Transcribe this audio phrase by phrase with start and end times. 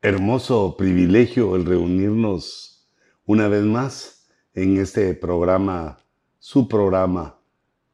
[0.00, 2.88] Hermoso privilegio el reunirnos
[3.26, 5.98] una vez más en este programa,
[6.38, 7.40] su programa,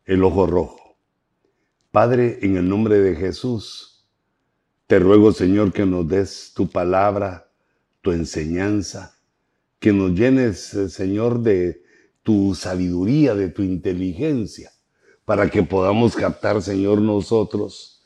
[0.05, 0.99] El Ojo Rojo.
[1.93, 4.07] Padre, en el nombre de Jesús,
[4.87, 7.51] te ruego Señor que nos des tu palabra,
[8.03, 9.19] tu enseñanza,
[9.79, 11.85] que nos llenes, eh, Señor, de
[12.23, 14.73] tu sabiduría, de tu inteligencia,
[15.25, 18.05] para que podamos captar, Señor, nosotros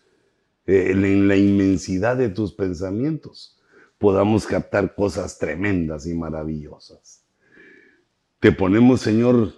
[0.66, 3.57] eh, en la inmensidad de tus pensamientos
[3.98, 7.24] podamos captar cosas tremendas y maravillosas.
[8.40, 9.52] Te ponemos, Señor,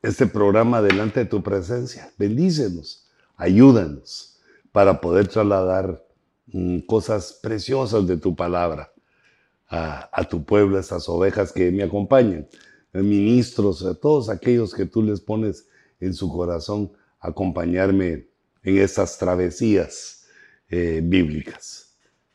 [0.00, 2.12] este programa delante de tu presencia.
[2.18, 4.40] Bendícenos, ayúdanos
[4.72, 6.02] para poder trasladar
[6.46, 8.90] mm, cosas preciosas de tu palabra
[9.74, 12.46] a, tu pueblo, a estas ovejas que me acompañan,
[12.92, 15.66] a ministros, a todos aquellos que tú les pones
[15.98, 18.26] en su corazón acompañarme
[18.62, 20.26] en estas travesías
[20.68, 21.91] eh, bíblicas.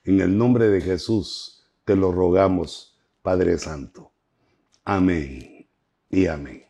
[0.08, 4.14] En el nombre de Jesús te lo rogamos, Padre Santo.
[4.86, 5.68] Amén
[6.10, 6.64] y amén.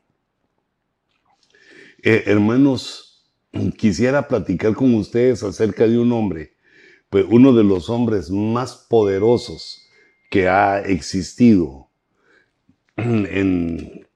[2.01, 3.29] Eh, hermanos,
[3.77, 6.55] quisiera platicar con ustedes acerca de un hombre,
[7.11, 9.83] pues uno de los hombres más poderosos
[10.31, 11.89] que ha existido
[12.95, 14.07] en,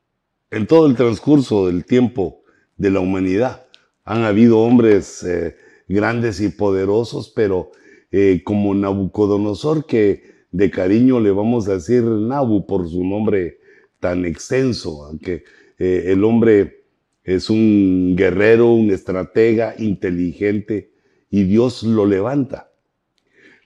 [0.67, 2.41] todo el transcurso del tiempo
[2.75, 3.67] de la humanidad.
[4.03, 5.55] Han habido hombres eh,
[5.87, 7.71] grandes y poderosos, pero
[8.11, 13.59] eh, como Nabucodonosor, que de cariño le vamos a decir Nabu por su nombre
[13.99, 15.43] tan extenso, aunque
[15.79, 16.83] eh, el hombre
[17.23, 20.91] es un guerrero, un estratega inteligente
[21.29, 22.71] y Dios lo levanta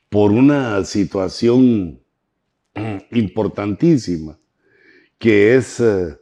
[0.09, 1.99] por una situación
[3.11, 4.39] importantísima,
[5.17, 6.17] que es eh,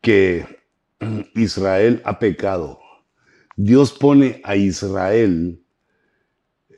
[0.00, 0.44] que
[1.34, 2.80] Israel ha pecado.
[3.56, 5.62] Dios pone a Israel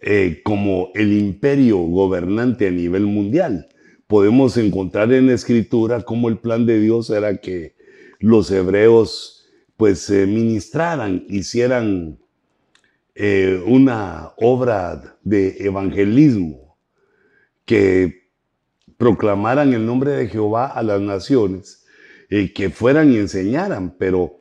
[0.04, 3.68] eh, como el imperio gobernante a nivel mundial.
[4.08, 7.76] Podemos encontrar en la escritura cómo el plan de Dios era que
[8.18, 12.18] los hebreos pues ministraran, hicieran
[13.14, 16.76] eh, una obra de evangelismo,
[17.64, 18.28] que
[18.96, 21.84] proclamaran el nombre de Jehová a las naciones,
[22.28, 24.40] eh, que fueran y enseñaran, pero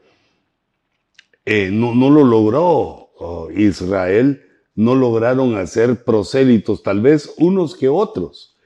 [1.46, 4.42] no, no, lo logró oh, Israel
[4.76, 8.58] no lograron hacer prosélitos, tal vez unos que otros,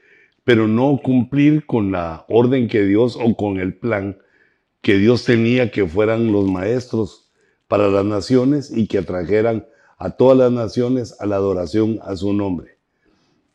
[0.44, 4.18] pero no cumplir con la orden que Dios o con el plan
[4.80, 7.32] que Dios tenía que fueran los maestros
[7.66, 9.66] para las naciones y que atrajeran
[9.98, 12.78] a todas las naciones a la adoración a su nombre.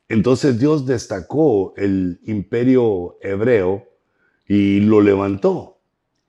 [0.09, 3.87] Entonces Dios destacó el imperio hebreo
[4.45, 5.77] y lo levantó,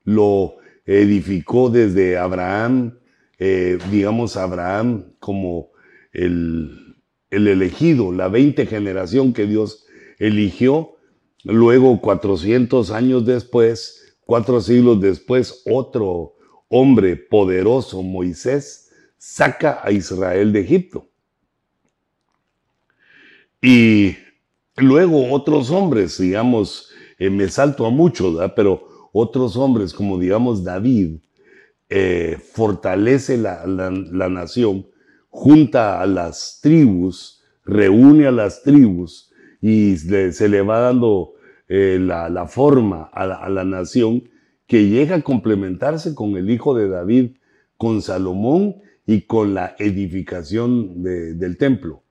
[0.05, 0.55] lo
[0.87, 2.99] edificó desde Abraham,
[3.41, 5.72] eh, digamos Abraham como
[6.13, 6.97] el,
[7.31, 9.87] elegido, la 20 generación que Dios
[10.19, 10.97] eligió.
[11.45, 16.35] Luego, 400 años después, cuatro siglos después, otro
[16.69, 21.09] hombre poderoso, Moisés, saca a Israel de Egipto.
[23.61, 24.17] Y
[24.77, 31.19] luego otros hombres, digamos, eh, me salto a mucho, pero otros hombres como digamos David,
[31.89, 34.87] eh, fortalece la, la nación
[35.33, 39.33] junta a las tribus, reúne a las tribus
[39.63, 41.33] y se le va dando
[41.69, 44.29] eh, la, forma a la, nación
[44.67, 47.31] que llega a complementarse con el hijo de David,
[47.79, 48.77] con Salomón
[49.07, 52.03] y con la edificación del templo.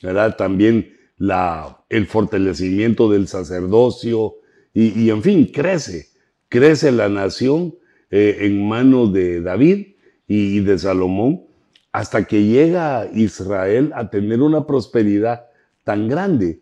[0.00, 0.36] ¿verdad?
[0.36, 4.36] También la, el fortalecimiento del sacerdocio
[4.72, 6.06] y, en fin, crece,
[6.48, 7.74] crece la nación
[8.12, 9.96] eh, en manos de David
[10.28, 11.47] y de Salomón
[11.92, 15.46] hasta que llega Israel a tener una prosperidad
[15.84, 16.60] tan grande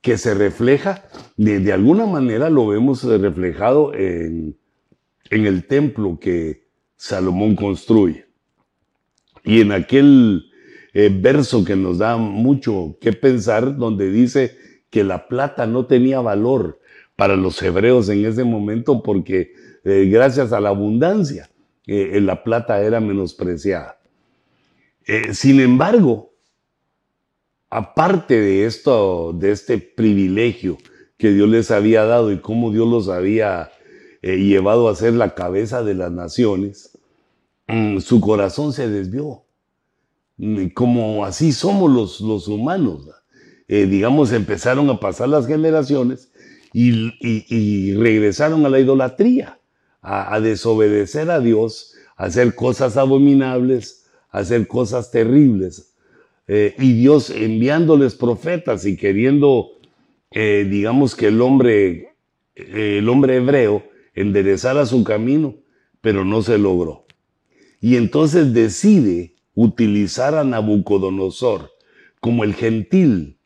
[0.00, 1.04] que se refleja,
[1.36, 4.56] de, alguna manera lo vemos reflejado en,
[5.30, 8.26] el templo que Salomón construye.
[9.44, 10.44] Y en aquel
[10.92, 14.56] eh, verso que nos da mucho que pensar, donde dice
[14.90, 16.80] que la plata no tenía valor
[17.16, 19.52] para los hebreos en ese momento porque
[19.84, 21.48] eh, gracias a la abundancia
[21.86, 24.01] eh, la plata era menospreciada.
[25.06, 26.32] Eh, sin embargo,
[27.70, 30.78] aparte de esto, de este privilegio
[31.16, 33.70] que Dios les había dado y cómo Dios los había
[34.22, 36.98] eh, llevado a ser la cabeza de las naciones,
[37.68, 39.44] mm, su corazón se desvió.
[40.36, 43.08] Mm, como así somos los, los humanos.
[43.68, 46.30] Eh, digamos, empezaron a pasar las generaciones
[46.72, 49.58] y, regresaron a la idolatría,
[50.00, 54.01] a, a desobedecer a Dios, a hacer cosas abominables,
[54.32, 55.94] hacer cosas terribles.
[56.48, 59.78] Eh, y Dios enviándoles profetas y queriendo
[60.34, 62.14] eh, digamos que el hombre,
[62.54, 63.84] el hombre hebreo
[64.14, 65.56] enderezara su camino,
[66.00, 67.06] pero no se logró.
[67.80, 71.70] Y entonces decide utilizar a Nabucodonosor
[72.20, 73.38] como el gentil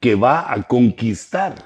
[0.00, 1.56] que va a conquistar,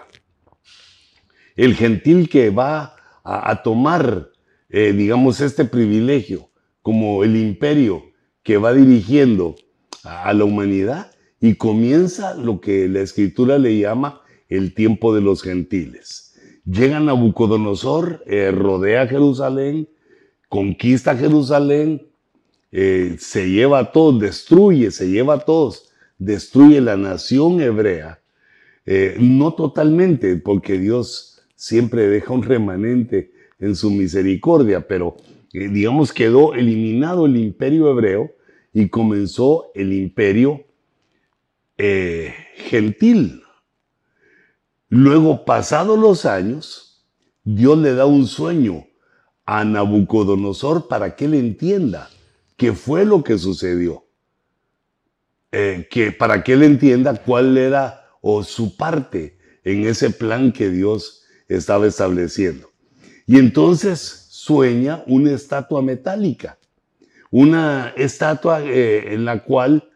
[1.54, 4.30] el gentil que va a, tomar,
[4.68, 6.50] eh, digamos, este privilegio
[6.82, 8.02] como el imperio
[8.44, 9.56] que va dirigiendo
[10.04, 11.10] a, la humanidad
[11.40, 16.34] y comienza lo que la escritura le llama el tiempo de los gentiles.
[16.64, 19.88] Llega Nabucodonosor, eh, rodea Jerusalén,
[20.48, 22.06] conquista Jerusalén,
[22.70, 28.20] eh, se lleva a todos, destruye, se lleva a todos, destruye la nación hebrea.
[28.86, 35.16] Eh, no totalmente, porque Dios siempre deja un remanente en su misericordia, pero
[35.54, 38.34] digamos quedó eliminado el imperio hebreo
[38.72, 40.64] y comenzó el imperio
[41.78, 43.42] eh, gentil.
[44.88, 47.06] Luego, pasados los años,
[47.44, 48.86] Dios le da un sueño
[49.46, 52.10] a Nabucodonosor para que él entienda
[52.56, 54.04] qué fue lo que sucedió.
[55.52, 60.68] Eh, que, para que él entienda cuál era o su parte en ese plan que
[60.68, 62.70] Dios estaba estableciendo.
[63.24, 66.58] Y entonces sueña una estatua metálica
[67.34, 69.90] una estatua eh, en la cual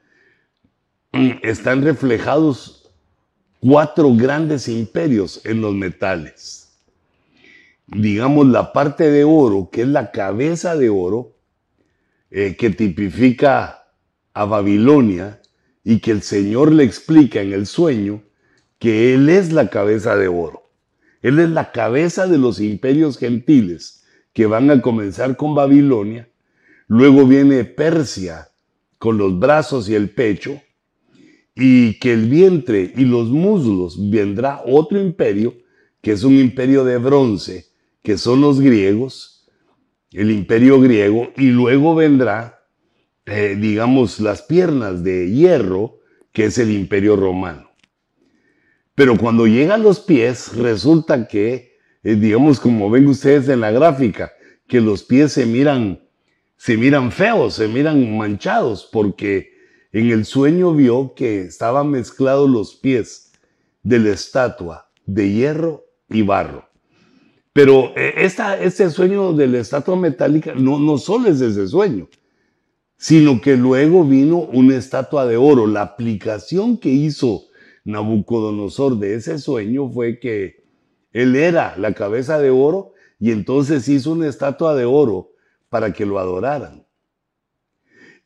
[1.12, 2.90] mm, están reflejados
[3.60, 6.76] cuatro grandes imperios en los metales.
[7.86, 11.36] Digamos, la parte de oro, que es la cabeza de oro,
[12.32, 13.86] eh, que tipifica
[14.34, 15.40] a Babilonia
[15.84, 18.20] y que el Señor le explica en el sueño
[18.80, 20.72] que Él es la cabeza de oro.
[21.22, 23.97] Él es la cabeza de los imperios gentiles
[24.38, 26.28] que van a comenzar con Babilonia
[26.86, 28.52] Luego viene Persia
[28.96, 30.62] con los brazos y el pecho,
[31.56, 35.56] y que el vientre y los muslos vendrá otro imperio,
[36.00, 37.66] que es un imperio de bronce,
[38.00, 39.50] que son los griegos,
[40.12, 42.60] el imperio griego, y luego vendrá,
[43.26, 45.98] eh, digamos, las piernas de hierro,
[46.30, 47.72] que es el imperio romano.
[48.94, 54.32] Pero cuando llegan los pies, resulta que, eh, digamos, como ven ustedes en la gráfica,
[54.66, 56.00] que los pies se miran
[56.58, 59.52] se miran feos, se miran manchados, porque
[59.92, 63.32] en el sueño vio que estaban mezclados los pies
[63.82, 66.68] de la estatua de hierro y barro.
[67.52, 72.08] Pero eh, esta, este sueño de la estatua metálica no, no solo es ese sueño,
[72.96, 75.66] sino que luego vino una estatua de oro.
[75.66, 77.44] La aplicación que hizo
[77.84, 80.64] Nabucodonosor de ese sueño fue que
[81.12, 85.32] él era la cabeza de oro y entonces hizo una estatua de oro
[85.68, 86.86] para que lo adoraran.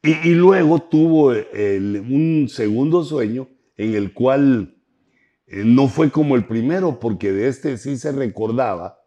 [0.05, 4.77] Y, luego tuvo un segundo sueño en el cual
[5.47, 8.99] eh, no fue como el primero, porque de este sí se recordaba,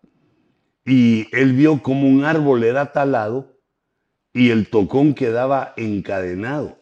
[0.86, 3.60] y él vio como un árbol era talado
[4.31, 6.78] y el tocón quedaba encadenado,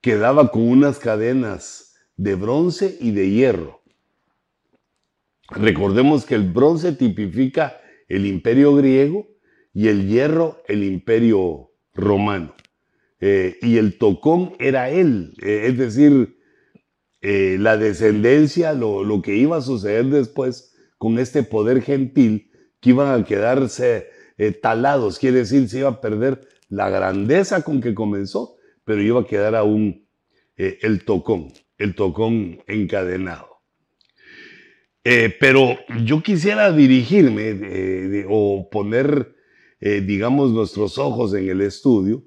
[0.00, 3.77] quedaba con unas cadenas de bronce y de hierro.
[5.50, 9.26] Recordemos que el bronce tipifica el imperio griego
[9.72, 12.54] y el hierro el imperio romano.
[13.20, 16.38] Eh, y el tocón era él, eh, es decir,
[17.20, 22.50] eh, la descendencia, lo, lo, que iba a suceder después con este poder gentil,
[22.80, 24.06] que iban a quedarse
[24.62, 29.26] talados, quiere decir, se iba a perder la grandeza con que comenzó, pero iba a
[29.26, 30.06] quedar aún
[30.56, 33.57] el tocón, el tocón encadenado.
[35.40, 39.38] Pero yo quisiera dirigirme o poner
[39.80, 42.24] eh, digamos, nuestros ojos en el estudio,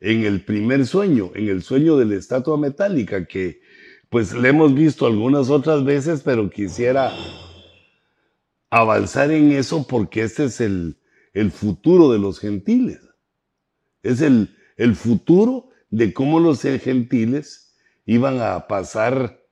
[0.00, 3.60] en el primer sueño, en el sueño de la estatua metálica, que
[4.08, 7.12] pues le hemos visto algunas otras veces, pero quisiera
[8.70, 10.96] avanzar en eso porque este es el,
[11.52, 13.00] futuro de los gentiles.
[14.02, 19.42] Es el, el futuro de cómo los gentiles iban a pasar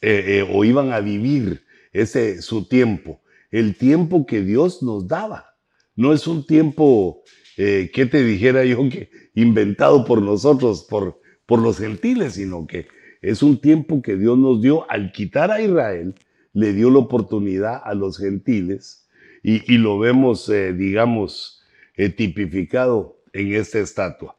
[0.00, 1.65] eh, eh, o iban a vivir
[2.00, 5.54] ese su tiempo, el tiempo que Dios nos daba.
[5.94, 7.22] No es un tiempo,
[7.56, 12.88] eh, que te dijera yo, que inventado por nosotros, por, por los gentiles, sino que
[13.22, 16.14] es un tiempo que Dios nos dio al quitar a Israel,
[16.52, 19.08] le dio la oportunidad a los gentiles
[19.42, 21.62] y, lo vemos, eh, digamos,
[21.94, 24.36] eh, tipificado en esta estatua.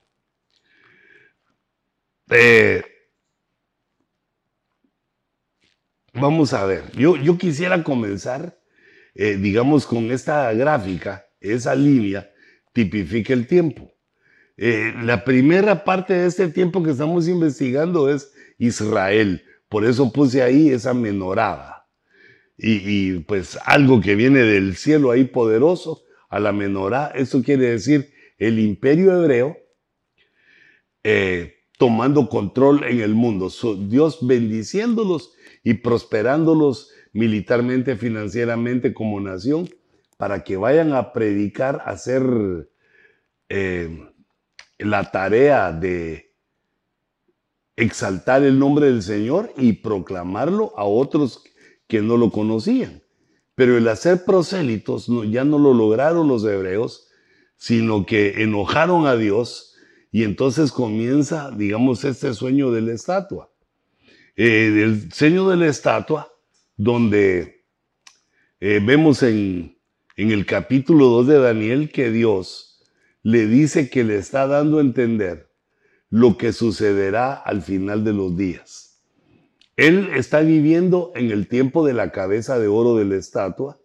[6.19, 8.59] Vamos a ver, yo, yo quisiera comenzar,
[9.15, 12.29] digamos, con esta gráfica esa línea
[12.73, 13.91] tipifica el tiempo.
[14.57, 19.43] Eh, la primera parte de este tiempo que estamos investigando es Israel.
[19.69, 21.73] Por eso puse ahí esa menorada.
[22.59, 27.11] y, pues algo que viene del cielo ahí poderoso a la menorá.
[27.13, 29.57] Eso quiere decir el imperio hebreo
[31.03, 33.51] eh, tomando control en el mundo.
[33.87, 35.33] Dios bendiciéndolos
[35.67, 39.69] y prosperándolos militarmente, financieramente como nación,
[40.15, 42.23] para que vayan a predicar, a hacer
[43.49, 44.13] eh,
[44.77, 46.33] la tarea de
[47.75, 51.43] exaltar el nombre del Señor y proclamarlo a otros
[51.87, 53.03] que no lo conocían.
[53.53, 57.09] Pero el hacer prosélitos ya no lo lograron los hebreos,
[57.57, 59.75] sino que enojaron a Dios
[60.13, 63.51] y entonces comienza, digamos, este sueño de la estatua.
[64.39, 66.31] Eh, el sueño de la estatua,
[66.75, 67.65] donde
[68.59, 69.79] eh, vemos en,
[70.15, 72.83] en el capítulo 2 de Daniel que Dios
[73.23, 75.49] le dice que le está dando a entender
[76.11, 79.01] lo que sucederá al final de los días.
[79.75, 83.79] Él está viviendo en el tiempo de la cabeza de oro de la estatua,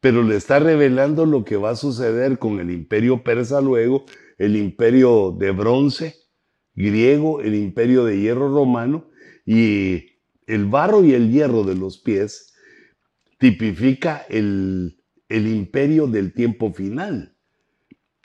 [0.00, 4.04] pero le está revelando lo que va a suceder con el imperio persa luego,
[4.36, 6.16] el imperio de bronce
[6.74, 9.09] griego, el imperio de hierro romano
[9.52, 12.54] y el barro y el hierro de los pies
[13.36, 17.34] tipifica el, imperio del tiempo final.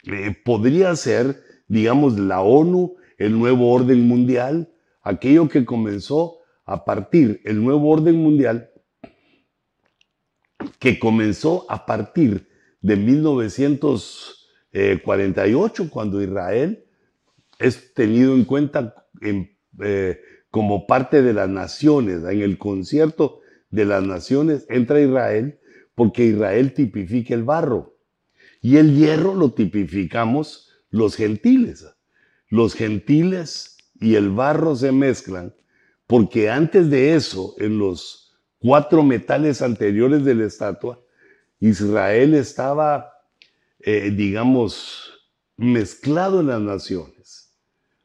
[0.03, 7.41] Eh, podría ser, digamos, la ONU, el nuevo orden mundial, aquello que comenzó a partir
[7.43, 8.69] el nuevo orden mundial
[10.77, 12.47] que comenzó a partir
[12.81, 16.85] de 1948, cuando Israel
[17.57, 19.55] es tenido en cuenta eh,
[20.55, 22.23] como parte de las naciones.
[22.23, 25.59] En el concierto de las naciones entra Israel
[25.95, 27.97] porque Israel tipifica el barro
[28.61, 31.85] y el hierro lo tipificamos los gentiles.
[32.47, 35.53] Los gentiles y el barro se mezclan
[36.07, 41.01] porque antes de eso, en los cuatro metales anteriores de la estatua,
[41.59, 43.11] Israel estaba,
[43.79, 45.19] eh, digamos,
[45.57, 47.53] mezclado en las naciones.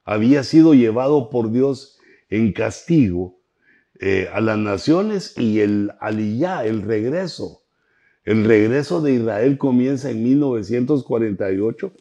[0.03, 1.99] Había sido llevado por Dios
[2.31, 3.39] en castigo
[3.99, 7.63] eh, a las naciones y el aliyá, el regreso.
[8.25, 11.93] El regreso de Israel comienza en 1948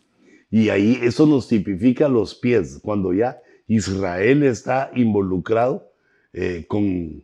[0.52, 5.92] y ahí eso nos tipifica los pies, cuando ya Israel está involucrado
[6.34, 7.24] eh, con,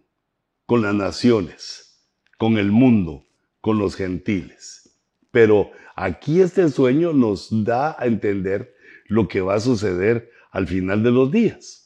[0.65, 2.05] con las naciones,
[2.37, 3.23] con el mundo,
[3.61, 4.97] con los gentiles.
[5.31, 8.75] Pero aquí este sueño nos da a entender
[9.07, 11.84] lo que va a suceder al final de los días.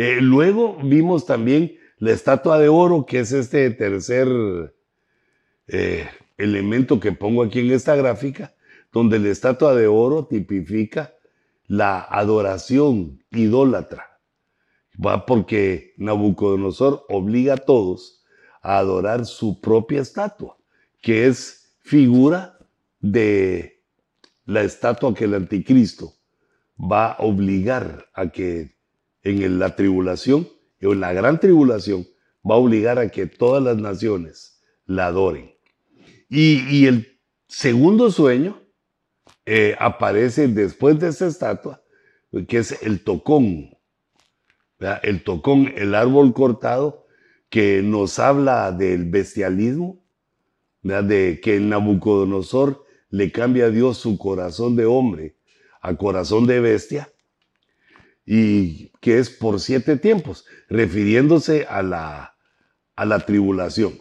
[0.00, 4.28] Eh, luego vimos también la estatua de oro, que es este tercer
[5.66, 8.54] eh, elemento que pongo aquí en esta gráfica,
[8.92, 11.14] donde la estatua de oro tipifica
[11.66, 14.20] la adoración idólatra.
[15.04, 18.24] Va porque Nabucodonosor obliga a todos
[18.62, 20.56] a adorar su propia estatua,
[21.02, 22.56] que es figura
[23.00, 23.82] de
[24.44, 26.12] la estatua que el anticristo
[26.78, 28.77] va a obligar a que
[29.22, 30.48] en la tribulación,
[30.82, 32.06] o en la gran tribulación,
[32.48, 35.54] va a obligar a que todas las naciones la adoren.
[36.28, 38.62] Y, el segundo sueño
[39.46, 41.82] eh, aparece después de esta estatua,
[42.46, 43.70] que es el tocón,
[45.02, 47.06] el tocón, el árbol cortado,
[47.48, 50.04] que nos habla del bestialismo,
[50.82, 55.38] de que Nabucodonosor le cambia a Dios su corazón de hombre
[55.80, 57.10] a corazón de bestia,
[58.30, 62.36] y que es por siete tiempos, refiriéndose a la,
[62.94, 63.94] a la tribulación.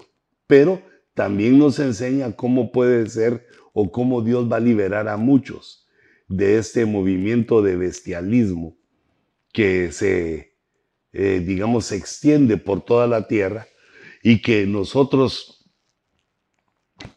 [0.47, 0.81] Pero
[1.13, 5.87] también nos enseña cómo puede ser o cómo Dios va a liberar a muchos
[6.27, 8.77] de este movimiento de bestialismo
[9.53, 10.57] que se
[11.13, 13.67] eh, digamos, se extiende por toda la tierra
[14.21, 15.67] y que nosotros,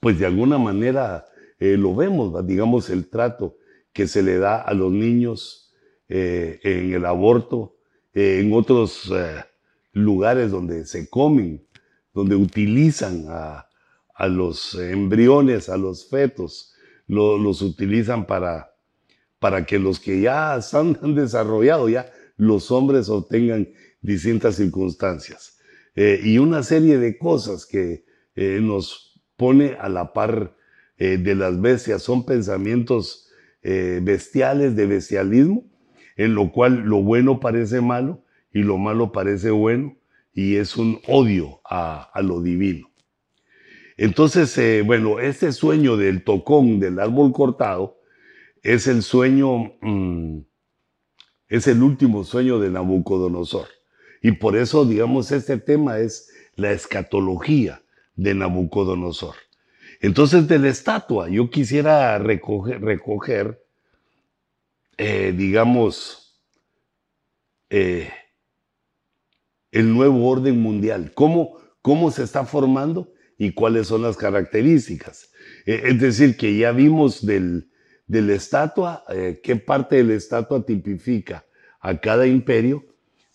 [0.00, 1.26] pues de alguna manera
[1.58, 3.58] eh, lo vemos, digamos, el trato
[3.92, 5.69] que se le da a los niños
[6.10, 7.76] eh, en el aborto,
[8.12, 9.10] en otros
[9.92, 11.64] lugares donde se comen,
[12.12, 13.66] donde utilizan a,
[14.28, 16.74] los embriones, a los fetos,
[17.06, 18.74] los utilizan para,
[19.38, 23.68] para que los que ya han desarrollado, ya los hombres obtengan
[24.00, 25.58] distintas circunstancias.
[25.94, 30.56] Eh, y una serie de cosas que eh, nos pone a la par
[30.96, 32.02] eh, de las bestias.
[32.02, 33.26] Son pensamientos
[33.62, 35.69] bestiales, de bestialismo,
[36.20, 38.22] en lo cual lo bueno parece malo
[38.52, 39.96] y lo malo parece bueno,
[40.34, 42.90] y es un odio a, lo divino.
[43.96, 48.00] Entonces, bueno, este sueño del tocón del árbol cortado
[48.62, 50.40] es el sueño, mm,
[51.48, 53.68] es el último sueño de Nabucodonosor.
[54.20, 57.80] Y por eso, digamos, este tema es la escatología
[58.14, 59.36] de Nabucodonosor.
[60.02, 63.64] Entonces de la estatua yo quisiera recoger
[65.02, 66.38] eh, digamos,
[67.70, 68.12] eh,
[69.72, 75.32] el nuevo orden mundial, cómo, cómo se está formando y cuáles son las características.
[75.64, 77.70] Eh, es decir, que ya vimos del,
[78.08, 79.02] de la estatua,
[79.42, 81.46] qué parte de la estatua tipifica
[81.80, 82.84] a cada imperio,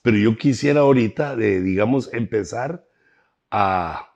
[0.03, 2.88] pero yo quisiera ahorita, digamos, empezar
[3.50, 4.13] a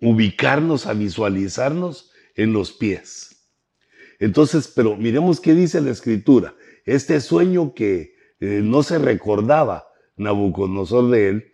[0.00, 3.25] ubicarnos, a visualizarnos en los pies.
[4.18, 6.54] Entonces, pero miremos qué dice la escritura.
[6.84, 11.52] Este sueño que eh, no se recordaba Nabucodonosor de él,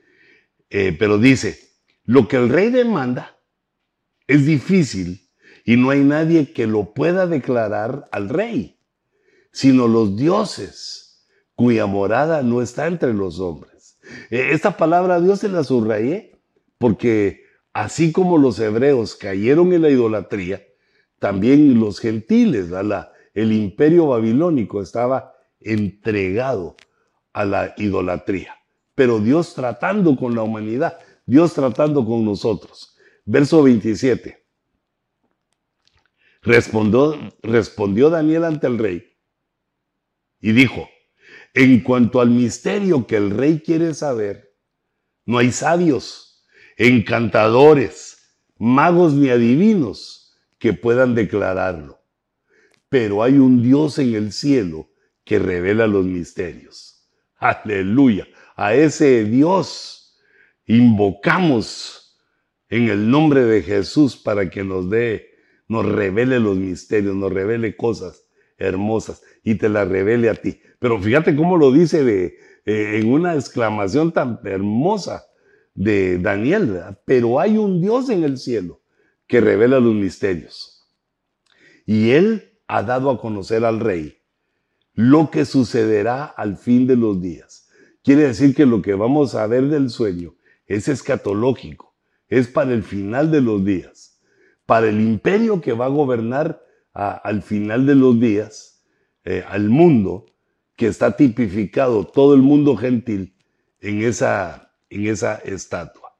[0.70, 1.58] eh, pero dice,
[2.04, 3.38] lo que el rey demanda
[4.26, 5.28] es difícil
[5.64, 8.78] y no hay nadie que lo pueda declarar al rey,
[9.52, 13.98] sino los dioses, cuya morada no está entre los hombres.
[14.30, 16.40] Eh, esta palabra Dios se la subrayé
[16.78, 20.62] porque así como los hebreos cayeron en la idolatría,
[21.22, 22.66] también los gentiles,
[23.32, 26.74] el imperio babilónico estaba entregado
[27.32, 28.56] a la idolatría.
[28.96, 32.96] Pero Dios tratando con la humanidad, Dios tratando con nosotros.
[33.24, 34.44] Verso 27.
[36.42, 39.16] Respondió, respondió Daniel ante el rey
[40.40, 40.88] y dijo,
[41.54, 44.56] en cuanto al misterio que el rey quiere saber,
[45.24, 46.44] no hay sabios,
[46.76, 48.18] encantadores,
[48.58, 50.21] magos ni adivinos
[50.62, 51.98] que puedan declararlo.
[52.88, 54.90] Pero hay un Dios en el cielo
[55.24, 57.10] que revela los misterios.
[57.34, 58.28] Aleluya.
[58.54, 60.16] A ese Dios
[60.66, 62.16] invocamos
[62.68, 65.30] en el nombre de Jesús para que nos dé,
[65.66, 70.60] nos revele los misterios, nos revele cosas hermosas y te las revele a ti.
[70.78, 75.24] Pero fíjate cómo lo dice de, eh, en una exclamación tan hermosa
[75.74, 78.81] de Daniel, pero hay un Dios en el cielo
[79.32, 80.86] que revela los misterios.
[81.86, 84.18] Y él ha dado a conocer al rey
[84.92, 87.66] lo que sucederá al fin de los días.
[88.04, 90.34] Quiere decir que lo que vamos a ver del sueño
[90.66, 91.94] es escatológico,
[92.28, 94.20] es para el final de los días,
[94.66, 98.84] para el imperio que va a gobernar al final de los días,
[99.24, 100.26] eh, al mundo,
[100.76, 103.34] que está tipificado todo el mundo gentil
[103.80, 106.18] en esa, en esa estatua.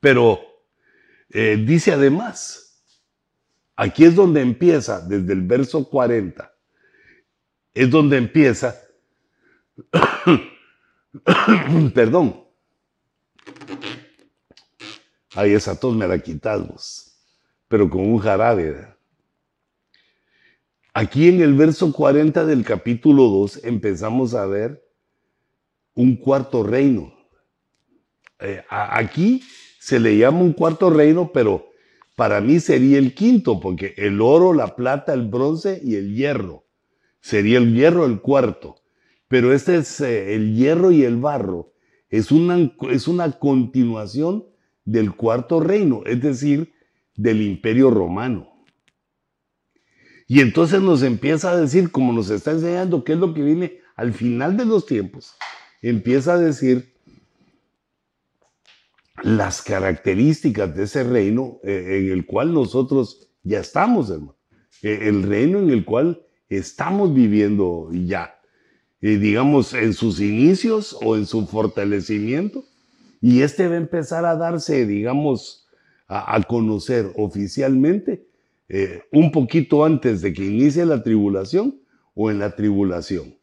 [0.00, 0.47] Pero
[1.30, 2.82] eh, dice además,
[3.76, 6.52] aquí es donde empieza, desde el verso 40,
[7.74, 8.80] es donde empieza,
[11.94, 12.44] perdón,
[15.34, 17.16] ahí esa tos me la quitamos,
[17.68, 18.96] pero con un jarabe.
[20.94, 24.84] Aquí en el verso 40 del capítulo 2 empezamos a ver
[25.94, 27.14] un cuarto reino.
[28.40, 29.44] Eh, aquí
[29.88, 31.70] se le llama un cuarto reino, pero
[32.14, 36.66] para mí sería el quinto, porque el oro, la plata, el bronce y el hierro.
[37.22, 38.82] Sería el hierro el cuarto.
[39.28, 41.72] Pero este es eh, el hierro y el barro.
[42.10, 44.44] Es una, es una continuación
[44.84, 46.74] del cuarto reino, es decir,
[47.16, 48.62] del imperio romano.
[50.26, 53.78] Y entonces nos empieza a decir, como nos está enseñando qué es lo que viene
[53.96, 55.34] al final de los tiempos,
[55.80, 56.92] empieza a decir
[59.22, 64.36] las características de ese reino eh, en el cual nosotros ya estamos, hermano.
[64.82, 68.38] Eh, el reino en el cual estamos viviendo ya,
[69.00, 72.64] eh, digamos, en sus inicios o en su fortalecimiento.
[73.20, 75.66] Y este va a empezar a darse, digamos,
[76.06, 78.26] a, conocer oficialmente
[79.12, 81.80] un poquito antes de que inicie la tribulación
[82.14, 83.34] o en la tribulación.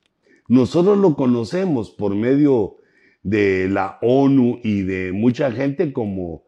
[0.47, 2.77] Nosotros lo conocemos por medio
[3.25, 6.45] de la ONU y de mucha gente como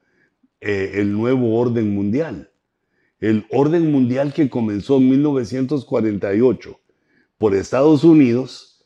[0.62, 2.52] eh, el nuevo orden mundial.
[3.20, 6.80] El orden mundial que comenzó en 1948
[7.40, 8.86] por Estados Unidos,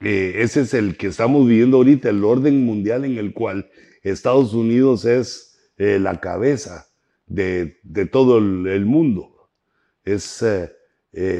[0.00, 3.68] eh, ese es el que estamos viviendo ahorita, el orden mundial en el cual
[4.02, 6.88] Estados Unidos es eh, la cabeza
[7.26, 7.76] de,
[8.10, 9.50] todo el, el, mundo.
[10.04, 10.42] Es,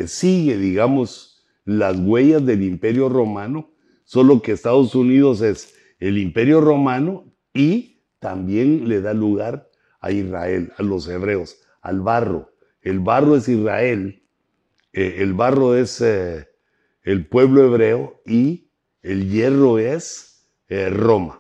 [0.04, 3.70] sigue, digamos, las huellas del imperio romano,
[4.04, 10.72] solo que Estados Unidos es el imperio romano y también le da lugar a Israel,
[10.76, 12.52] a los hebreos, al barro.
[12.80, 14.22] El barro es Israel,
[14.92, 16.48] eh, el barro es eh,
[17.02, 18.70] el pueblo hebreo y
[19.02, 21.38] el hierro es eh, Roma.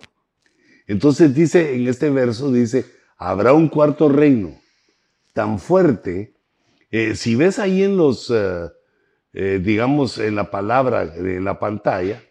[0.86, 2.84] Entonces dice en este verso, dice,
[3.16, 4.54] habrá un cuarto reino
[5.32, 6.34] tan fuerte.
[7.14, 8.32] si ves ahí en los,
[9.32, 12.22] digamos, en la palabra de la pantalla,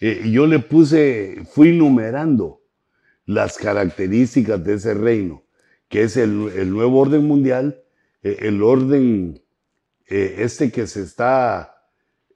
[0.00, 2.60] eh, yo le puse, fui numerando
[3.24, 5.44] las características de ese reino,
[5.88, 7.82] que es el, nuevo orden mundial,
[8.22, 9.42] eh, el orden
[10.08, 11.72] eh, este que se está,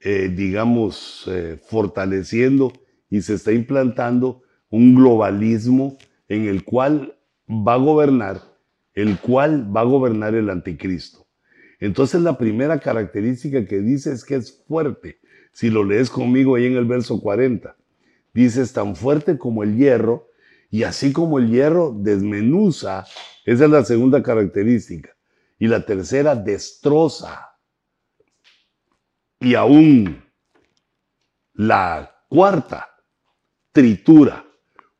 [0.03, 1.29] digamos,
[1.69, 2.73] fortaleciendo
[3.07, 7.15] y se está implantando un globalismo en el cual
[7.47, 8.41] va a gobernar,
[8.95, 11.27] el cual va a gobernar el anticristo.
[11.79, 15.20] Entonces la primera característica que dice es que es fuerte.
[15.51, 17.75] Si lo lees conmigo ahí en el verso 40,
[18.33, 20.29] dice es tan fuerte como el hierro
[20.69, 23.05] y así como el hierro desmenuza,
[23.45, 25.15] esa es la segunda característica.
[25.59, 27.49] Y la tercera, destroza.
[29.39, 30.23] Y aún
[31.53, 32.89] la cuarta,
[33.71, 34.45] tritura.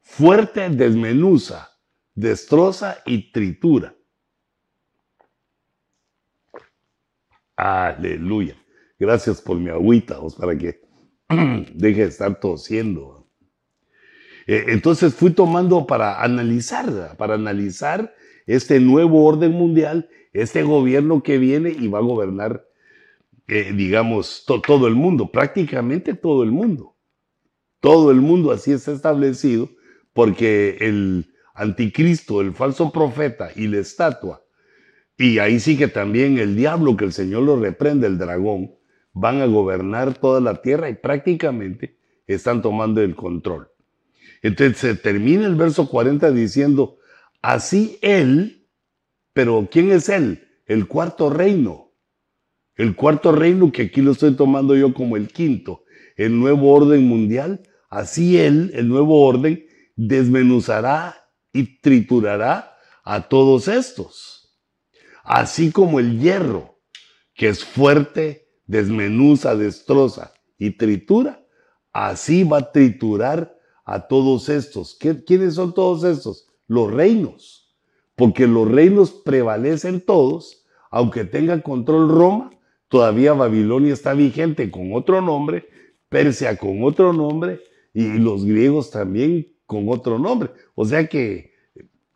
[0.02, 1.72] Fuerte, desmenuza,
[2.14, 3.96] destroza y tritura.
[7.56, 8.61] Aleluya.
[9.02, 10.80] Gracias por mi agüita, para que
[11.74, 13.28] deje de estar tosiendo.
[14.46, 18.14] Eh, entonces fui tomando para analizar, para analizar
[18.46, 22.68] este nuevo orden mundial, este gobierno que viene y va a gobernar,
[23.48, 26.96] eh, digamos, todo el mundo, prácticamente todo el mundo.
[27.80, 29.72] Todo el mundo así está establecido
[30.14, 34.44] porque el anticristo, el falso profeta y la estatua,
[35.18, 38.76] y ahí sí que también el diablo, que el Señor lo reprende, el dragón,
[39.14, 41.98] van a gobernar toda la tierra y prácticamente
[42.28, 43.70] están tomando el control.
[44.42, 46.98] Entonces se termina el verso 40 diciendo,
[47.42, 48.68] así él,
[49.34, 50.48] pero ¿quién es él?
[50.66, 51.92] El cuarto reino.
[52.76, 55.84] El cuarto reino que aquí lo estoy tomando yo como el quinto,
[56.16, 57.62] el nuevo orden mundial.
[57.90, 64.58] Así él, el nuevo orden, desmenuzará y triturará a todos estos.
[65.24, 66.80] Así como el hierro,
[67.36, 68.41] que es fuerte,
[68.72, 71.46] desmenuza, destroza y tritura,
[71.92, 74.96] así va a triturar a todos estos.
[74.96, 76.48] ¿Quiénes son todos estos?
[76.68, 77.76] Los reinos.
[78.16, 82.52] Porque los reinos prevalecen todos, aunque tenga control Roma,
[82.88, 85.68] todavía Babilonia está vigente con otro nombre,
[86.08, 87.60] Persia con otro nombre
[87.94, 90.52] y los griegos también con otro nombre.
[90.76, 91.52] O sea que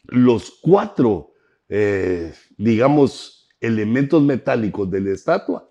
[0.05, 1.33] los cuatro,
[1.67, 5.67] eh, digamos, elementos metálicos de la estatua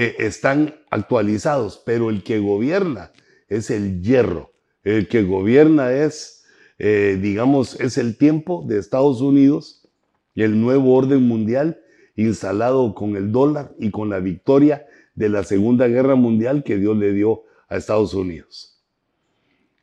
[0.00, 3.10] eh, están actualizados, pero el que gobierna
[3.48, 4.52] es el hierro.
[4.84, 6.44] El que gobierna es,
[6.78, 9.88] eh, digamos, es el tiempo de Estados Unidos
[10.36, 11.80] y el nuevo orden mundial
[12.14, 16.96] instalado con el dólar y con la victoria de la Segunda Guerra Mundial que Dios
[16.96, 18.80] le dio a Estados Unidos.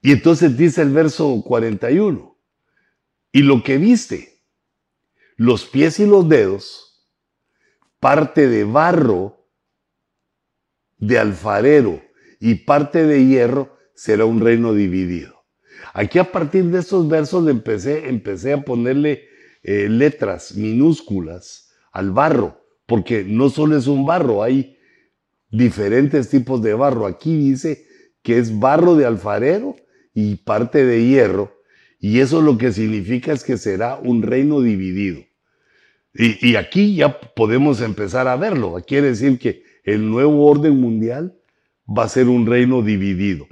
[0.02, 2.38] Y entonces dice el verso 41,
[3.34, 4.40] y lo que viste,
[5.36, 7.06] los pies y los dedos,
[8.00, 9.45] parte de barro
[10.98, 12.02] de alfarero
[12.40, 15.46] y parte de hierro, será un reino dividido.
[15.94, 19.30] Aquí a partir de estos versos empecé, empecé a ponerle
[19.64, 24.78] eh, letras minúsculas al barro, porque no solo es un barro, hay
[25.50, 27.06] diferentes tipos de barro.
[27.06, 27.86] Aquí dice
[28.22, 29.76] que es barro de alfarero
[30.14, 31.62] y parte de hierro,
[32.00, 35.22] y eso lo que significa es que será un reino dividido.
[36.14, 38.76] Y, y aquí ya podemos empezar a verlo.
[38.86, 41.38] Quiere decir que el nuevo orden mundial
[41.88, 43.48] va a ser un reino dividido.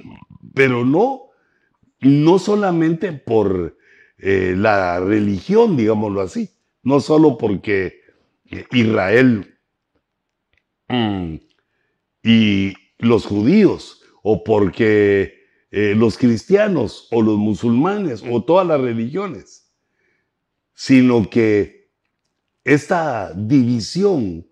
[0.54, 1.30] Pero no,
[2.02, 3.78] no solamente por
[4.18, 6.50] eh, la religión, digámoslo así,
[6.82, 8.02] no solo porque
[8.72, 9.58] Israel
[10.90, 11.36] mm,
[12.24, 19.72] y los judíos, o porque eh, los cristianos, o los musulmanes, o todas las religiones,
[20.74, 21.90] sino que
[22.64, 24.48] esta división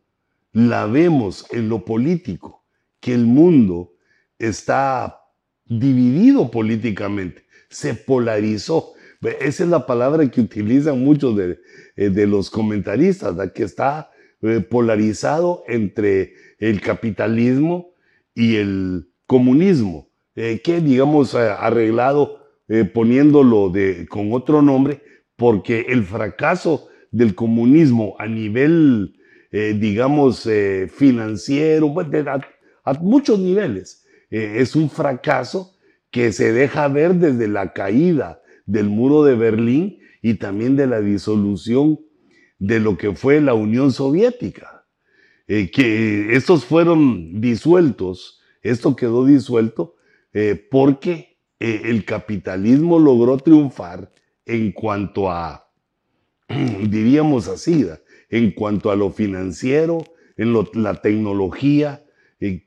[0.54, 2.66] la vemos en lo político,
[3.00, 3.94] que el mundo
[4.38, 5.22] está
[5.66, 8.94] dividido políticamente, se polarizó.
[9.40, 11.60] Esa es la palabra que utilizan muchos de,
[11.96, 14.12] eh, los comentaristas, que está
[14.42, 17.94] eh, polarizado entre el capitalismo
[18.34, 22.40] y el comunismo, eh, que digamos arreglado
[22.94, 23.74] poniéndolo
[24.08, 25.02] con otro nombre,
[25.36, 29.20] porque el fracaso del comunismo a nivel,
[29.52, 30.48] digamos,
[30.90, 31.94] financiero,
[32.84, 35.76] a muchos niveles, eh, es un fracaso
[36.10, 41.02] que se deja ver desde la caída del muro de Berlín y también de la
[41.02, 42.00] disolución
[42.60, 44.86] de lo que fue la Unión Soviética.
[45.48, 49.96] Eh, que estos fueron disueltos, esto quedó disuelto
[50.34, 54.12] eh, porque el capitalismo logró triunfar
[54.48, 55.70] en cuanto a,
[56.50, 57.86] diríamos así,
[58.32, 60.04] en cuanto a lo financiero,
[60.38, 62.04] en la tecnología,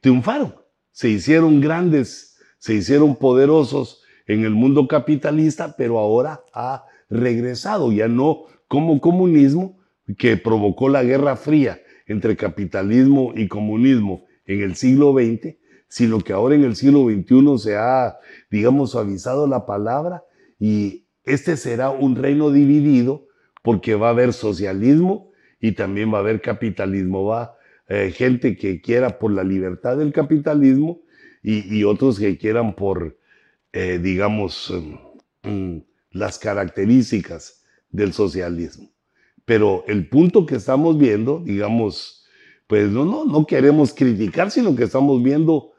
[0.00, 0.54] triunfaron.
[0.92, 8.06] Se hicieron grandes, se hicieron poderosos en el mundo capitalista, pero ahora ha regresado, ya
[8.06, 9.78] no como comunismo
[10.18, 15.56] que provocó la Guerra Fría entre capitalismo y comunismo en el siglo XX,
[15.88, 18.18] sino que ahora en el siglo XXI se ha,
[18.50, 20.24] digamos, suavizado la palabra
[20.58, 23.26] y este será un reino dividido
[23.62, 27.24] porque va a haber socialismo y también va a haber capitalismo.
[27.24, 27.56] Va
[27.88, 31.02] eh, gente que quiera por la libertad del capitalismo
[31.42, 33.18] y, otros que quieran por,
[33.72, 38.90] eh, digamos, mm, mm, las características del socialismo.
[39.44, 42.26] Pero el punto que estamos viendo, digamos,
[42.66, 45.72] pues no, no, no queremos criticar, sino que estamos viendo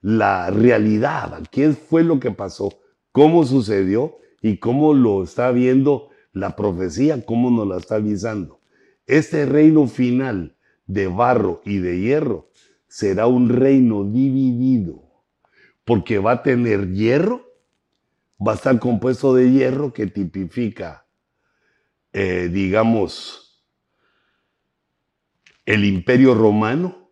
[0.00, 2.78] la realidad, qué fue lo que pasó,
[3.10, 8.57] cómo sucedió y cómo lo está viendo la profecía, cómo nos la está avisando.
[9.08, 10.54] Este reino final
[10.86, 12.50] de barro y de hierro
[12.88, 15.02] será un reino dividido,
[15.84, 17.42] porque va a tener hierro,
[18.38, 21.06] va a estar compuesto de hierro que tipifica,
[22.12, 23.64] eh, digamos,
[25.64, 27.10] el imperio romano,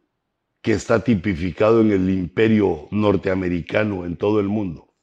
[0.61, 4.95] que está tipificado en el imperio norteamericano en todo el mundo.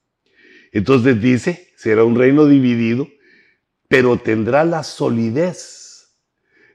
[0.72, 3.08] Entonces dice, será un reino dividido,
[3.88, 5.83] pero tendrá la solidez.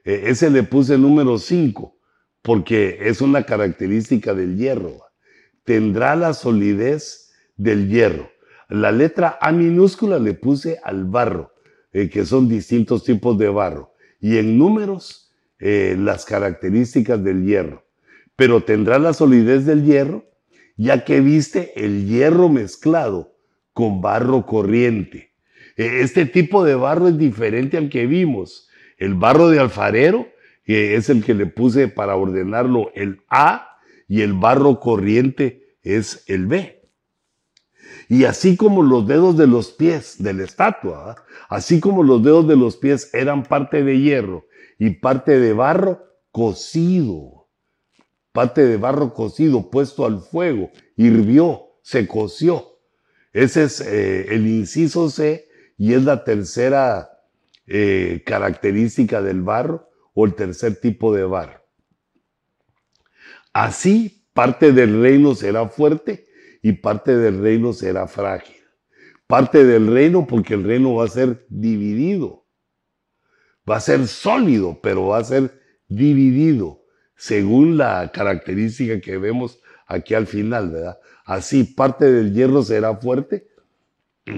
[0.03, 1.97] E, ese le puse número 5,
[2.41, 5.03] porque es una característica del hierro.
[5.63, 8.29] Tendrá la solidez del hierro.
[8.69, 11.53] La letra A minúscula le puse al barro,
[11.91, 13.93] eh, que son distintos tipos de barro.
[14.19, 17.89] Y en números, eh, las características del hierro
[18.39, 20.31] pero tendrá la solidez del hierro,
[20.77, 23.35] ya que viste el hierro mezclado
[23.73, 25.33] con barro corriente.
[25.75, 28.68] E, este tipo de barro es diferente al que vimos.
[28.99, 30.27] El barro de alfarero,
[30.63, 36.23] que es el que le puse para ordenarlo el A, y el barro corriente es
[36.27, 36.87] el B.
[38.07, 42.47] Y así como los dedos de los pies de la estatua, así como los dedos
[42.47, 44.45] de los pies eran parte de hierro
[44.77, 47.39] y parte de barro cocido
[48.31, 52.79] parte de barro cocido puesto al fuego, hirvió, se coció.
[53.33, 57.09] Ese es eh, el inciso C y es la tercera
[57.71, 61.61] eh, característica del barro o el tercer tipo de barro.
[63.53, 66.25] Así, parte del reino será fuerte
[66.63, 68.57] y parte del reino será frágil.
[69.27, 72.47] Parte del reino porque el reino va a ser dividido.
[73.69, 76.83] Va a ser sólido, pero va a ser dividido
[77.15, 80.99] según la característica que vemos aquí al final, ¿verdad?
[81.25, 83.47] Así parte del hierro será fuerte.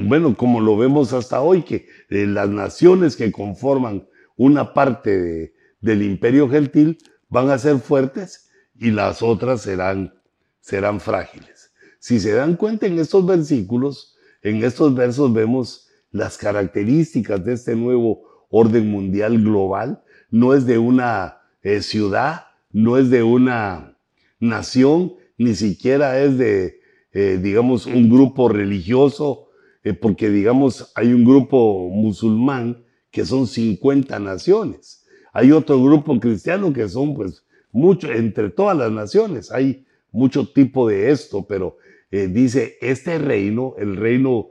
[0.04, 6.04] Bueno, como lo vemos hasta hoy, que eh, las naciones que conforman una parte del
[6.04, 6.98] imperio gentil
[7.30, 10.14] van a ser fuertes y las otras serán,
[10.60, 11.72] serán frágiles.
[12.00, 17.76] Si se dan cuenta en estos versículos, en estos versos vemos las características de este
[17.76, 20.04] nuevo orden mundial global.
[20.30, 23.98] No es de una eh, ciudad, no es de una
[24.40, 26.82] nación, ni siquiera es de,
[27.14, 29.50] eh, digamos, un grupo religioso,
[29.84, 35.06] eh, porque, digamos, hay un grupo musulmán que son 50 naciones.
[35.34, 40.89] Hay otro grupo cristiano que son, pues, mucho, entre todas las naciones, hay mucho tipo
[40.89, 41.78] de esto, pero
[42.12, 44.50] eh, dice, este reino, el reino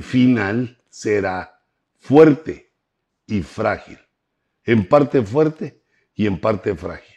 [0.00, 1.60] final, será
[1.98, 2.72] fuerte
[3.26, 3.98] y frágil.
[4.64, 5.82] En parte fuerte
[6.14, 7.16] y en parte frágil.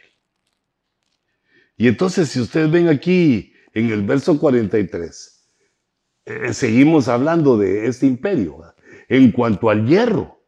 [1.80, 5.39] Y entonces, si ustedes ven aquí en el verso 43,
[6.26, 8.62] eh, seguimos hablando de este imperio.
[9.08, 10.40] En cuanto al hierro,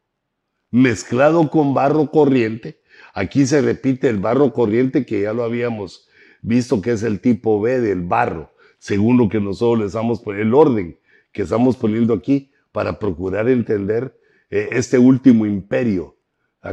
[0.71, 2.81] mezclado con barro corriente,
[3.15, 6.09] aquí se repite el barro corriente que ya lo habíamos
[6.43, 10.49] visto que es el tipo B del barro, según lo que nosotros le estamos poniendo,
[10.49, 10.99] el orden
[11.33, 14.19] que estamos poniendo aquí para procurar entender
[14.51, 16.17] eh, este último imperio,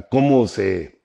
[0.10, 1.02] cómo se,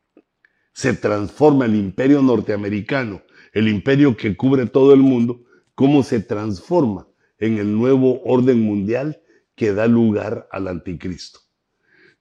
[0.72, 3.22] se transforma el imperio norteamericano
[3.54, 5.40] el imperio que cubre todo el mundo,
[5.74, 7.06] cómo se transforma
[7.44, 9.20] en el nuevo orden mundial
[9.54, 11.40] que da lugar al anticristo.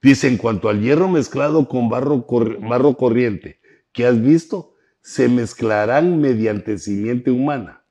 [0.02, 2.26] Dice, en cuanto al hierro mezclado con barro,
[2.60, 3.60] barro corriente
[3.92, 7.84] que has visto, se mezclarán mediante simiente humana,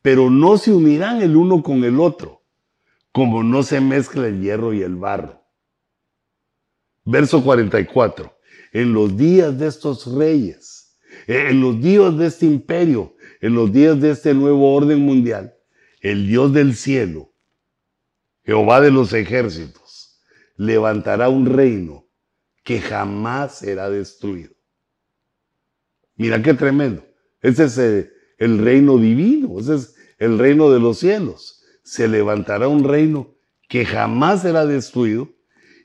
[0.00, 2.42] pero no se unirán el uno con el otro,
[3.12, 5.44] como no se mezcla el hierro y el barro.
[7.04, 8.32] Verso 44.
[8.72, 14.00] En los días de estos reyes, en los días de este imperio, en los días
[14.00, 15.57] de este nuevo orden mundial,
[16.10, 17.32] el Dios del cielo,
[18.44, 20.18] Jehová de los ejércitos,
[20.56, 22.06] levantará un reino
[22.64, 24.54] que jamás será destruido.
[26.16, 27.04] Mira qué tremendo.
[27.42, 27.78] Ese es
[28.38, 31.62] el, reino divino, ese es el reino de los cielos.
[31.84, 33.34] se levantará un reino
[33.68, 35.30] que jamás será destruido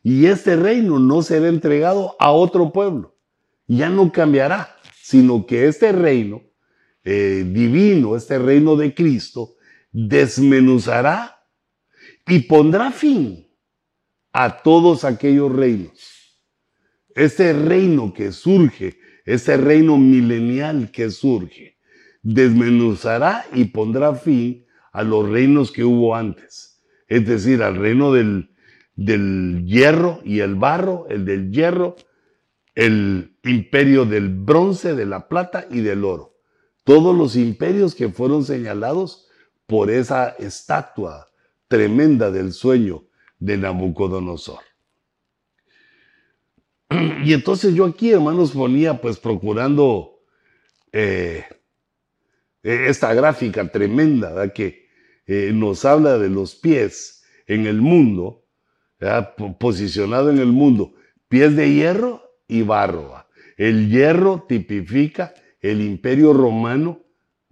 [0.04, 3.16] y este reino no será entregado a otro pueblo.
[3.68, 6.42] Ya no cambiará, sino que este reino
[7.04, 9.56] eh, divino, este reino de Cristo,
[9.94, 11.46] desmenuzará
[12.28, 13.48] y pondrá fin
[14.34, 16.42] a todos aquellos reinos.
[17.16, 21.78] Este reino que surge, este reino milenial que surge,
[22.24, 26.84] desmenuzará y pondrá fin a los reinos que hubo antes.
[27.08, 28.50] Es decir, al reino del,
[28.96, 31.96] del hierro y el barro, el del hierro,
[32.74, 36.40] el imperio del bronce, de la plata y del oro.
[36.84, 39.28] Todos los imperios que fueron señalados
[39.66, 41.30] por esa estatua
[41.68, 43.06] tremenda del sueño
[43.40, 44.60] de Nabucodonosor.
[47.24, 50.20] Y entonces yo aquí, hermanos, ponía pues procurando
[50.92, 51.44] eh,
[52.62, 54.88] esta gráfica tremenda que
[55.26, 58.46] eh, nos habla de los pies en el mundo,
[59.60, 60.94] posicionado en el mundo,
[61.28, 63.26] pies de hierro y barro.
[63.58, 67.03] El hierro tipifica el imperio romano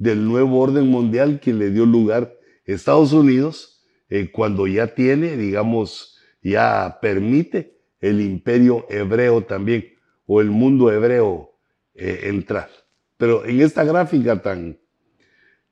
[0.01, 2.35] del nuevo orden mundial que le dio lugar
[2.65, 9.93] Estados Unidos eh, cuando ya tiene, digamos, ya permite el imperio hebreo también
[10.25, 11.51] o el mundo hebreo
[11.93, 12.71] eh, entrar.
[13.17, 14.79] Pero en esta gráfica tan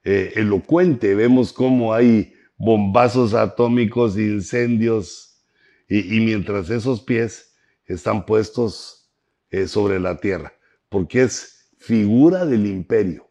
[0.04, 5.42] eh, elocuente vemos cómo hay bombazos atómicos, incendios,
[5.88, 7.56] y mientras esos pies
[7.88, 9.10] están puestos
[9.66, 10.54] sobre la tierra,
[10.88, 13.29] porque es figura del imperio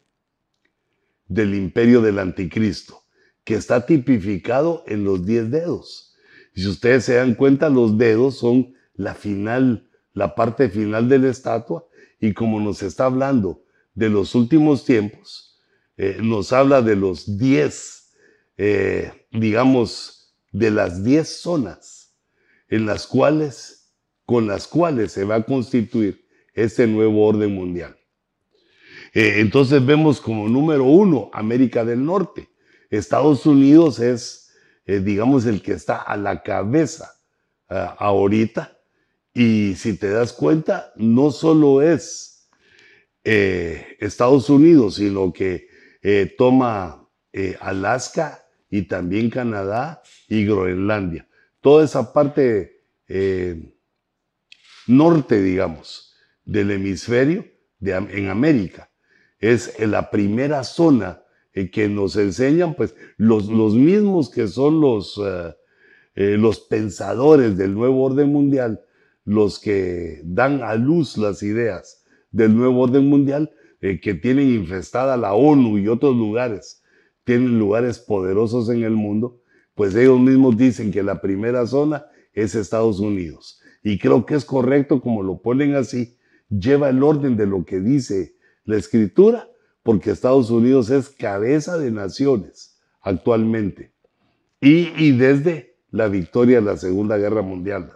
[1.29, 3.03] del imperio del anticristo,
[3.45, 6.15] que está tipificado en los diez dedos.
[6.53, 11.29] Si ustedes se dan cuenta, los dedos son la final, la parte final de la
[11.29, 11.87] estatua,
[12.19, 13.63] y como nos está hablando
[13.93, 15.57] de los últimos tiempos,
[15.95, 18.11] eh, nos habla de los diez,
[18.57, 22.15] eh, digamos, de las diez zonas
[22.67, 23.91] en las cuales,
[24.25, 27.98] con las cuales se va a constituir este nuevo orden mundial.
[29.13, 32.49] Eh, entonces vemos como número uno América del Norte.
[32.89, 34.51] Estados Unidos es,
[34.85, 37.11] eh, digamos, el que está a la cabeza
[37.69, 38.77] ah, ahorita.
[39.33, 42.49] Y si te das cuenta, no solo es
[43.23, 45.69] eh, Estados Unidos, sino que
[46.37, 47.09] toma
[47.59, 51.27] Alaska y también Canadá y Groenlandia.
[51.59, 52.85] Toda esa parte
[54.87, 57.45] norte, digamos, del hemisferio
[57.81, 58.88] en América
[59.39, 61.23] es la primera zona
[61.67, 65.53] que nos enseñan, pues, los, los mismos que son los, eh,
[66.15, 68.81] eh, los pensadores del nuevo orden mundial,
[69.25, 75.17] los que dan a luz las ideas del nuevo orden mundial, eh, que tienen infestada
[75.17, 76.83] la ONU y otros lugares,
[77.23, 79.41] tienen lugares poderosos en el mundo,
[79.75, 83.61] pues ellos mismos dicen que la primera zona es Estados Unidos.
[83.83, 86.17] Y creo que es correcto como lo ponen así,
[86.49, 89.49] lleva el orden de lo que dice la escritura,
[89.83, 93.93] porque Estados Unidos es cabeza de naciones actualmente.
[94.61, 97.91] Y, desde la victoria de la Segunda Guerra Mundial.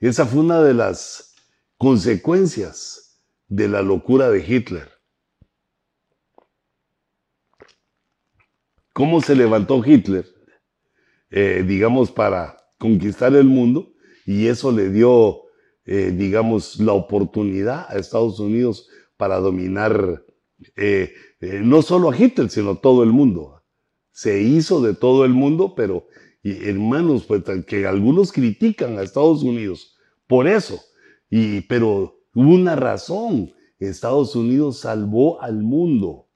[0.00, 1.34] esa fue una de las
[1.78, 4.90] consecuencias de la locura de Hitler.
[8.92, 10.26] ¿Cómo se levantó Hitler?
[11.30, 13.92] Eh, digamos, para conquistar el mundo
[14.26, 15.42] y eso le dio,
[15.84, 20.24] eh, digamos, la oportunidad a Estados Unidos para dominar
[20.76, 23.62] eh, eh, no solo a Hitler, sino todo el mundo.
[24.10, 26.06] Se hizo de todo el mundo, pero
[26.42, 30.80] hermanos, pues que algunos critican a Estados Unidos por eso.
[31.28, 33.52] Y, pero hubo una razón.
[33.78, 36.26] Estados Unidos salvó al mundo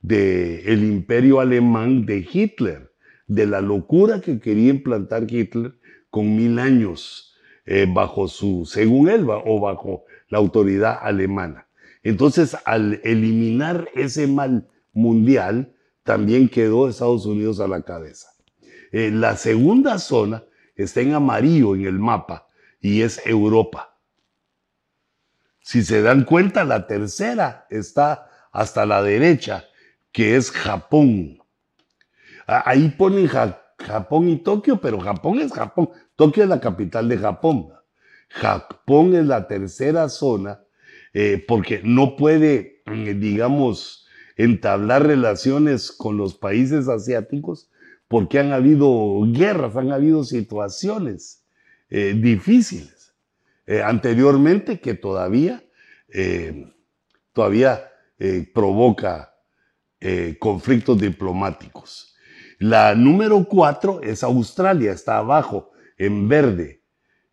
[0.00, 2.92] del el imperio alemán de Hitler,
[3.26, 5.74] de la locura que quería implantar Hitler
[6.08, 7.34] con mil años
[7.66, 11.67] eh, bajo su, según él, o bajo la autoridad alemana.
[12.08, 18.30] Entonces, al eliminar ese mal mundial, también quedó Estados Unidos a la cabeza.
[18.92, 20.42] Eh, la segunda zona
[20.74, 22.46] está en amarillo en el mapa
[22.80, 23.98] y es Europa.
[25.60, 29.66] Si se dan cuenta, la tercera está hasta la derecha,
[30.10, 31.42] que es Japón.
[32.46, 35.90] Ahí ponen Japón y Tokio, pero Japón es Japón.
[36.16, 37.68] Tokio es la capital de Japón.
[38.30, 40.62] Japón es la tercera zona
[41.14, 44.06] eh, porque no puede, eh, digamos,
[44.36, 47.70] entablar relaciones con los países asiáticos
[48.06, 51.44] porque han habido guerras, han habido situaciones
[51.90, 53.14] eh, difíciles
[53.84, 55.62] anteriormente que todavía,
[57.34, 57.90] todavía
[58.54, 59.34] provoca
[60.38, 62.16] conflictos diplomáticos.
[62.58, 66.82] La número cuatro es Australia, está abajo, en verde.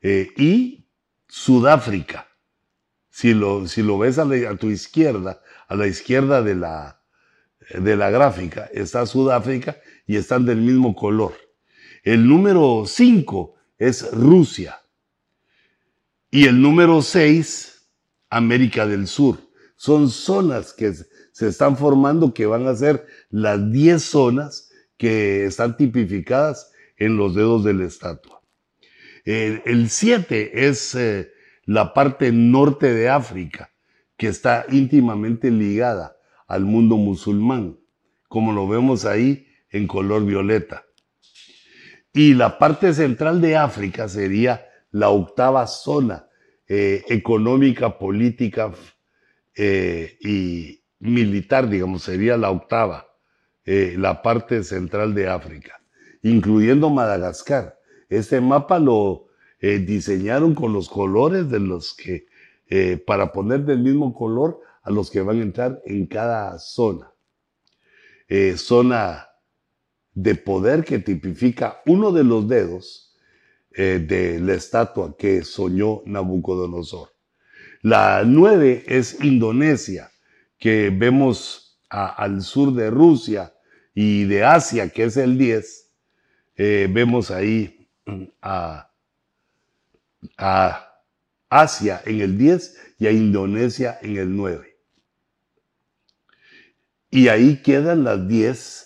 [0.02, 0.88] Eh, y
[1.28, 2.28] Sudáfrica.
[3.16, 4.26] Si lo, si lo ves a,
[4.58, 7.02] tu izquierda, a la izquierda de la,
[7.74, 11.32] de la gráfica, está Sudáfrica y están del mismo color.
[12.04, 14.82] El número 5 es Rusia.
[16.30, 17.88] Y el número 6,
[18.32, 19.38] América del Sur.
[19.78, 20.94] Son zonas que
[21.32, 27.34] se están formando que van a ser las 10 zonas que están tipificadas en los
[27.34, 28.42] dedos de la estatua.
[29.24, 31.32] El 7 es eh,
[31.66, 33.72] la parte norte de África,
[34.18, 36.16] que está íntimamente ligada
[36.48, 37.80] al mundo musulmán,
[38.28, 40.86] como lo vemos ahí en color violeta.
[42.14, 46.28] Y la parte central de África sería la octava zona
[46.68, 48.72] eh, económica, política
[49.56, 53.08] eh, y militar, digamos, sería la octava,
[53.66, 55.82] eh, la parte central de África,
[56.22, 57.78] incluyendo Madagascar.
[58.10, 59.25] Este mapa lo
[59.86, 62.28] diseñaron con los colores de los que,
[63.06, 67.12] para poner del mismo color a los que van a entrar en cada zona.
[68.56, 69.28] zona
[70.16, 73.06] de poder que tipifica uno de los dedos
[73.78, 77.10] eh, de la estatua que soñó Nabucodonosor.
[77.82, 80.10] La nueve es Indonesia,
[80.58, 83.54] que vemos al sur de Rusia
[83.94, 85.92] y de Asia, que es el 10.
[86.56, 87.90] Eh, vemos ahí
[88.42, 88.90] a,
[90.38, 91.02] a
[91.50, 94.78] Asia en el 10 y a Indonesia en el 9.
[97.12, 98.86] Y ahí quedan las 10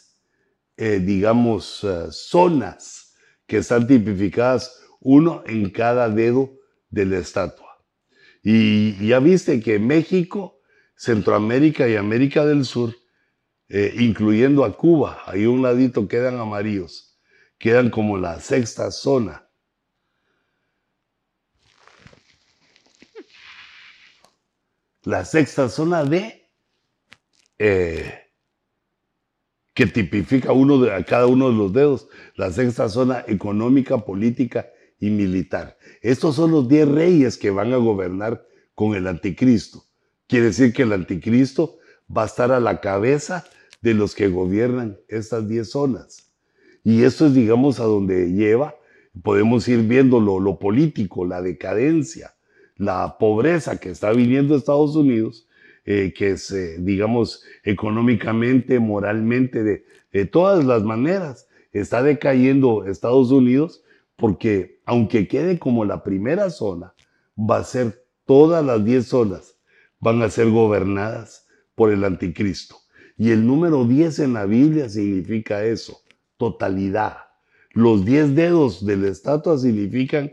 [0.81, 3.13] eh, digamos, eh, zonas
[3.45, 6.53] que están tipificadas, uno en cada dedo
[6.89, 7.83] de la estatua.
[8.41, 10.61] Y ya viste que México,
[10.95, 12.95] Centroamérica y América del Sur,
[13.67, 17.19] eh, incluyendo a Cuba, ahí un ladito quedan amarillos,
[17.57, 19.48] quedan como la sexta zona.
[25.09, 26.47] La sexta zona de
[27.57, 28.25] que
[29.91, 35.79] tipifica uno a cada uno de los dedos, la sexta zona económica, política y militar.
[36.03, 38.45] Estos son los diez reyes que van a gobernar
[38.75, 39.83] con el anticristo.
[40.27, 41.79] Quiere decir que el anticristo
[42.15, 43.45] va a estar a la cabeza
[43.81, 46.31] de los que gobiernan estas diez zonas.
[46.83, 48.75] Y esto es, digamos, a donde lleva,
[49.23, 52.35] podemos ir viendo lo, lo político, la decadencia,
[52.79, 55.45] la pobreza que está viviendo Estados Unidos
[55.85, 63.83] eh, que es, digamos, económicamente, moralmente, de, de todas las maneras, está decayendo Estados Unidos
[64.15, 66.93] porque aunque quede como la primera zona,
[67.35, 69.55] va a ser todas las 10 zonas,
[69.99, 72.75] van a ser gobernadas por el anticristo.
[73.17, 76.01] Y el número 10 en la Biblia significa eso,
[76.37, 77.17] totalidad.
[77.71, 80.31] Los 10 dedos de la estatua significan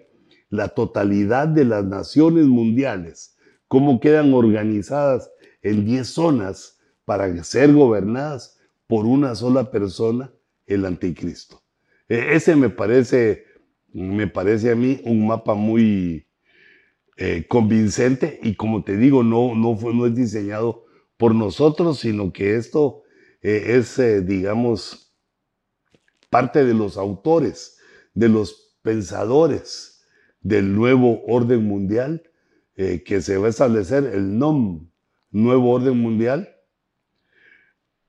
[0.48, 3.36] la totalidad de las naciones mundiales,
[3.68, 5.30] cómo quedan organizadas
[5.62, 10.32] en 10 zonas para ser gobernadas por una sola persona,
[10.66, 11.62] el anticristo.
[12.08, 13.44] E, ese me parece,
[13.92, 16.26] me parece a mí un mapa muy
[17.16, 20.84] eh, convincente y como te digo, no, no, fue, no es diseñado
[21.16, 23.02] por nosotros, sino que esto
[23.42, 25.14] eh, es, eh, digamos,
[26.30, 27.78] parte de los autores,
[28.14, 29.95] de los pensadores
[30.40, 32.22] del nuevo orden mundial
[32.76, 34.90] que se va a establecer el NOM,
[35.30, 36.56] nuevo orden mundial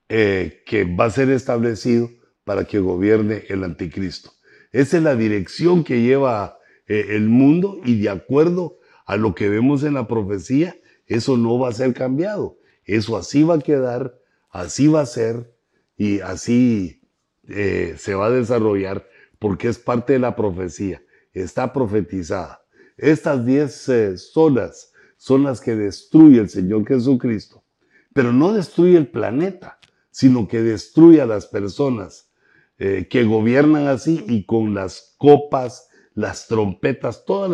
[0.10, 2.10] eh, que va a ser establecido
[2.46, 4.32] para que gobierne el anticristo.
[4.72, 9.50] Esa es la dirección que lleva eh, el mundo y de acuerdo a lo que
[9.50, 12.58] vemos en la profecía, eso no va a ser cambiado.
[12.86, 14.18] Eso así va a quedar,
[14.50, 15.54] así va a ser
[15.98, 17.02] y así
[17.50, 19.10] eh, se va a desarrollar
[19.40, 21.02] porque es parte de la profecía,
[21.42, 22.62] está profetizada.
[22.98, 23.90] Estas diez
[24.34, 27.64] zonas son las que destruye el Señor Jesucristo.
[28.14, 29.80] Pero no destruye el planeta,
[30.10, 32.32] sino que destruye a las personas
[32.80, 37.52] eh, que gobiernan así y con las copas, las trompetas, todas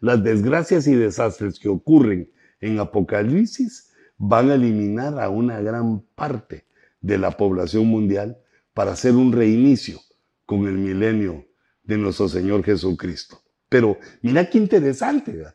[0.00, 2.30] las desgracias y desastres que ocurren
[2.60, 6.66] en Apocalipsis van a eliminar a una gran parte
[7.00, 8.38] de la población mundial
[8.74, 10.00] para hacer un reinicio
[10.46, 11.46] con el milenio
[11.84, 13.40] de nuestro Señor Jesucristo.
[13.68, 15.54] Pero mira qué interesante, ¿verdad?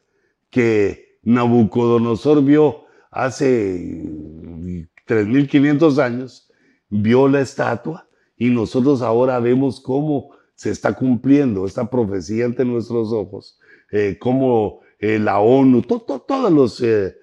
[0.49, 4.03] que Nabucodonosor vio hace
[5.07, 6.51] 3.500 años,
[6.89, 8.07] vio la estatua
[8.38, 13.59] y nosotros ahora vemos cómo se está cumpliendo esta profecía ante nuestros ojos,
[13.91, 17.15] eh, cómo eh, la ONU, todos los eh,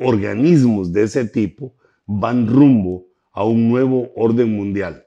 [0.00, 1.74] organismos de ese tipo
[2.06, 5.06] van rumbo a un nuevo orden mundial.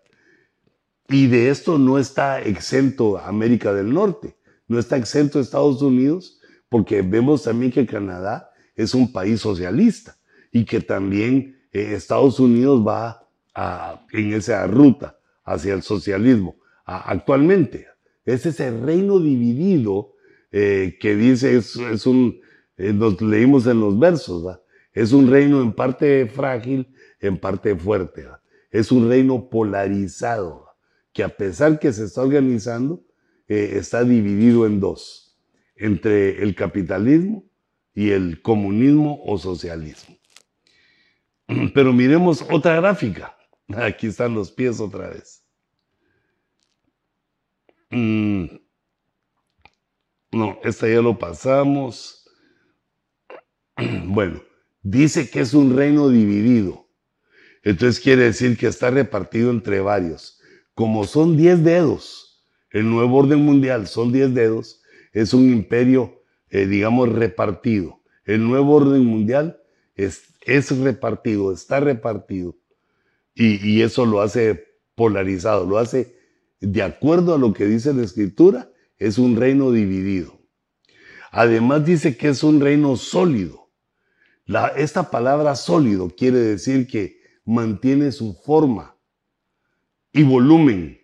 [1.09, 4.35] Y de esto no está exento América del Norte,
[4.67, 6.39] no está exento Estados Unidos,
[6.69, 10.17] porque vemos también que Canadá es un país socialista
[10.51, 13.21] y que también eh, Estados Unidos va
[14.11, 17.87] en esa ruta hacia el socialismo actualmente.
[18.25, 20.15] Es ese reino dividido
[20.51, 22.39] eh, que dice, es, es un,
[22.77, 24.59] eh, nos leímos en los versos,
[24.93, 26.87] es un reino en parte frágil,
[27.19, 28.25] en parte fuerte.
[28.71, 30.64] Es un reino polarizado,
[31.15, 33.01] que a pesar que se está organizando,
[33.47, 35.39] está dividido en dos,
[35.77, 37.49] entre el capitalismo
[37.93, 40.17] y el comunismo o socialismo.
[41.73, 43.33] Pero miremos otra gráfica.
[43.77, 45.41] Aquí están los pies otra vez.
[47.91, 48.47] Mm.
[50.33, 52.29] No, esta ya lo pasamos.
[54.05, 54.41] Bueno,
[54.81, 56.89] dice que es un reino dividido.
[57.63, 60.34] Entonces quiere decir que está repartido entre varios.
[60.75, 64.81] Como son 10 dedos, el nuevo orden mundial son 10 dedos,
[65.13, 68.01] es un imperio, eh, digamos, repartido.
[68.25, 69.61] El nuevo orden mundial
[69.95, 72.57] es, es repartido, está repartido.
[73.33, 74.65] Y, eso lo hace
[74.95, 76.17] polarizado, lo hace
[76.59, 80.39] de acuerdo a lo que dice la escritura, es un reino dividido.
[81.31, 83.69] Además dice que es un reino sólido.
[84.75, 88.94] Esta palabra sólido quiere decir que mantiene su forma
[90.15, 90.99] y volumen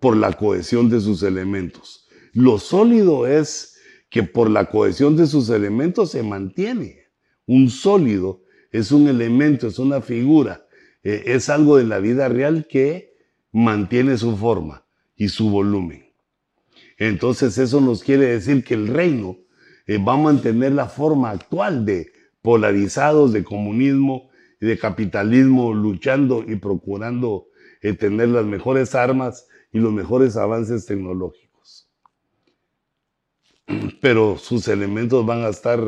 [0.00, 2.08] por la cohesión de sus elementos.
[2.32, 3.76] Lo sólido es
[4.10, 7.08] que por la cohesión de sus elementos se mantiene.
[7.46, 10.66] Un sólido es un elemento, es una figura
[11.04, 13.14] eh, es algo de la vida real que
[13.50, 16.06] mantiene su forma y su volumen.
[16.96, 19.36] Entonces eso nos quiere decir que el reino
[19.86, 24.30] eh, va a mantener la forma actual de polarizados, de comunismo
[24.60, 27.48] de capitalismo, luchando y procurando
[27.82, 31.90] eh, tener las mejores armas y los mejores avances tecnológicos.
[34.00, 35.80] Pero sus elementos van a estar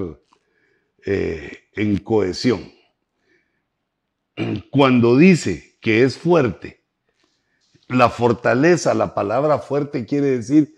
[1.07, 2.75] en cohesión
[4.71, 6.83] cuando dice que es fuerte,
[7.89, 10.75] la fortaleza, la palabra fuerte quiere decir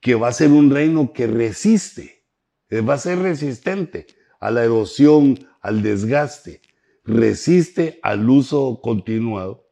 [0.00, 2.24] que va a ser un reino que resiste,
[2.70, 4.06] eh, va a ser resistente
[4.40, 6.62] a la erosión, al desgaste,
[7.04, 9.67] resiste al uso continuado.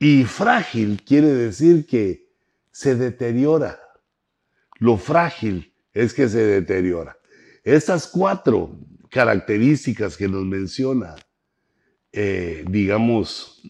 [0.00, 2.28] Y frágil quiere decir que
[2.72, 3.78] se deteriora.
[4.80, 7.16] Lo frágil es que se deteriora.
[7.62, 8.76] Estas cuatro
[9.10, 11.14] características que nos menciona
[12.12, 13.62] eh, digamos,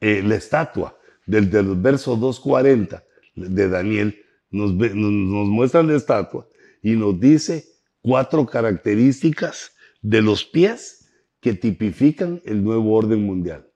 [0.00, 6.48] eh, la estatua del, del verso 240 de Daniel nos, nos muestra la estatua
[6.82, 7.66] y nos dice
[8.00, 13.67] cuatro características de los pies que tipifican el nuevo orden mundial.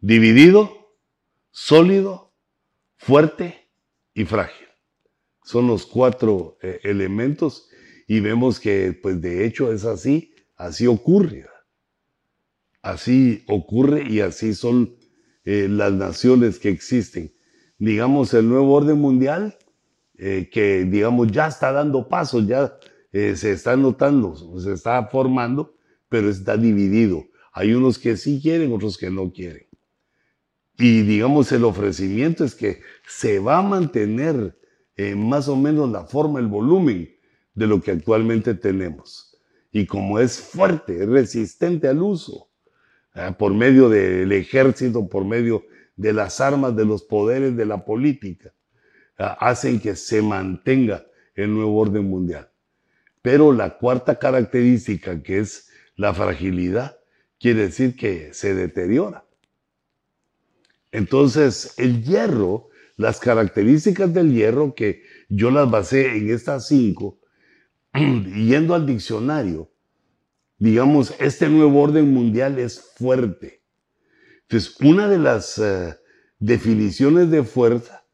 [0.00, 0.94] Dividido,
[1.50, 2.32] sólido,
[2.96, 3.68] fuerte
[4.14, 4.66] y frágil.
[5.44, 7.68] Son los cuatro eh, elementos
[8.06, 10.30] y vemos que pues de hecho es así
[10.60, 11.46] Así ocurre.
[12.82, 14.94] Así ocurre y así son
[15.46, 17.32] eh, las naciones que existen.
[17.78, 19.56] Digamos, el nuevo orden mundial,
[20.18, 22.78] eh, que digamos ya está dando pasos, ya
[23.10, 25.74] se está notando, se está formando,
[26.10, 27.24] pero está dividido.
[27.54, 29.66] Hay unos que sí quieren, otros que no quieren.
[30.80, 34.58] Y digamos, el ofrecimiento es que se va a mantener
[35.16, 37.10] más o menos la forma, el volumen
[37.54, 39.30] de lo que actualmente tenemos
[39.72, 42.50] y como es fuerte, es resistente al uso,
[43.14, 43.32] ¿eh?
[43.38, 45.64] por medio del ejército, por medio
[45.96, 48.52] de las armas, de los poderes de la política,
[49.18, 49.26] ¿eh?
[49.38, 52.50] hacen que se mantenga el nuevo orden mundial.
[53.22, 56.98] Pero la cuarta característica, que es la fragilidad,
[57.38, 59.24] quiere decir que se deteriora.
[60.92, 67.20] Entonces, el hierro, las características del hierro, que yo las basé en estas cinco,
[67.94, 69.70] yendo al diccionario,
[70.58, 73.62] digamos, este nuevo orden mundial es fuerte.
[74.42, 75.94] Entonces, una de las eh,
[76.38, 78.04] definiciones de fuerza,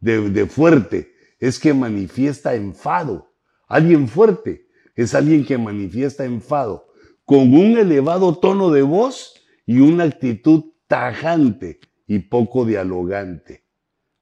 [0.00, 3.32] de, de fuerte, es que manifiesta enfado.
[3.68, 6.86] Alguien fuerte es alguien que manifiesta enfado
[7.24, 9.34] con un elevado tono de voz
[9.66, 13.64] y una actitud tajante y poco dialogante.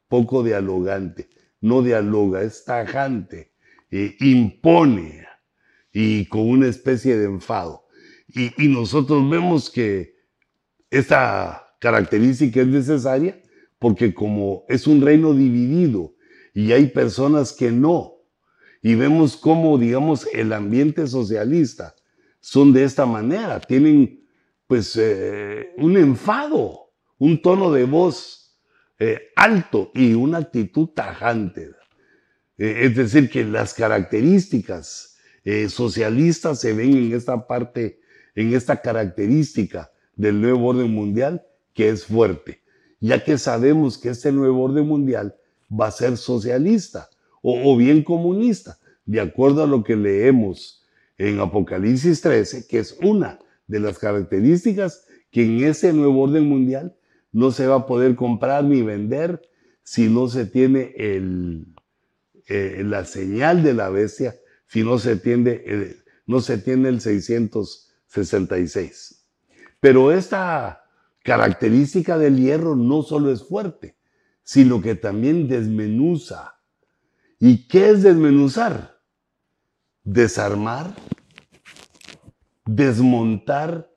[0.09, 1.29] Poco dialogante.
[1.61, 3.53] No dialoga, es tajante
[3.93, 5.27] impone
[5.93, 7.85] y con una especie de enfado.
[8.29, 10.15] Y, nosotros vemos que
[10.91, 13.39] esta característica es necesaria
[13.79, 16.15] porque como es un reino dividido
[16.55, 18.15] y hay personas que no,
[18.83, 21.95] y vemos cómo, digamos, el ambiente socialista
[22.41, 24.27] son de esta manera, tienen
[24.67, 26.82] pues eh, un enfado,
[27.23, 28.53] un tono de voz
[28.99, 31.71] eh, alto y una actitud tajante.
[32.59, 38.01] Eh, es decir, que las características eh, socialistas se ven en esta parte,
[38.35, 42.61] en esta característica del nuevo orden mundial que es fuerte,
[42.99, 45.37] ya que sabemos que este nuevo orden mundial
[45.71, 47.09] va a ser socialista
[47.41, 50.85] o, o bien comunista, de acuerdo a lo que leemos
[51.19, 56.97] en Apocalipsis 13, que es una de las características que en ese nuevo orden mundial
[57.33, 59.41] no se va a poder comprar ni vender
[59.83, 61.67] si no se tiene el,
[62.47, 64.35] eh, la señal de la bestia,
[64.67, 69.27] si no se, tiene, eh, no se tiene el 666.
[69.81, 70.85] Pero esta
[71.25, 73.97] característica del hierro no solo es fuerte,
[74.43, 76.59] sino que también desmenuza.
[77.39, 79.01] ¿Y qué es desmenuzar?
[80.05, 80.95] Desarmar,
[82.65, 83.91] desmontar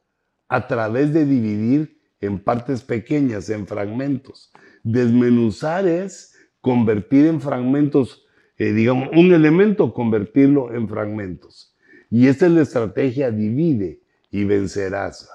[0.47, 4.51] a través de dividir en partes pequeñas, en fragmentos.
[4.83, 8.25] Desmenuzar es convertir en fragmentos,
[8.57, 11.75] eh, digamos, un elemento, convertirlo en fragmentos.
[12.09, 14.01] Y esta es la estrategia divide
[14.31, 15.29] y vencerás.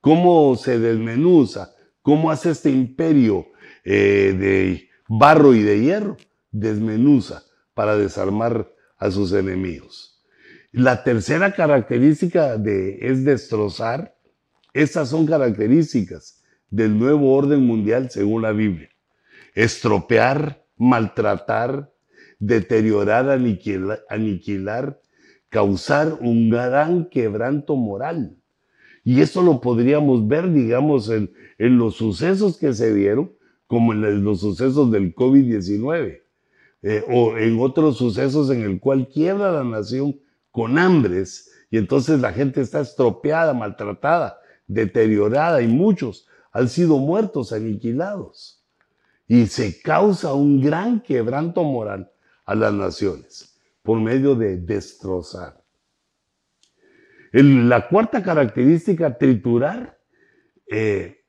[0.00, 1.74] ¿Cómo se desmenuza?
[2.02, 3.48] ¿Cómo hace este imperio
[3.84, 6.16] eh, de barro y de hierro?
[6.50, 7.42] Desmenuza
[7.74, 10.24] para desarmar a sus enemigos.
[10.72, 14.15] La tercera característica de, es destrozar
[14.82, 18.90] estas son características del nuevo orden mundial según la Biblia.
[19.54, 21.92] Estropear, maltratar,
[22.38, 23.30] deteriorar,
[24.10, 25.00] aniquilar,
[25.48, 28.36] causar un gran quebranto moral.
[29.02, 33.32] Y esto lo podríamos ver, digamos, en, los sucesos que se dieron,
[33.66, 36.20] como en los sucesos del COVID-19,
[36.82, 40.20] eh, o en otros sucesos en el cual quiebra la nación
[40.50, 47.52] con hambres, y entonces la gente está estropeada, maltratada, deteriorada y muchos han sido muertos,
[47.52, 48.64] aniquilados.
[49.28, 52.10] Y se causa un gran quebranto moral
[52.44, 55.62] a las naciones por medio de destrozar.
[57.32, 59.98] la cuarta característica, triturar,
[60.70, 61.24] eh,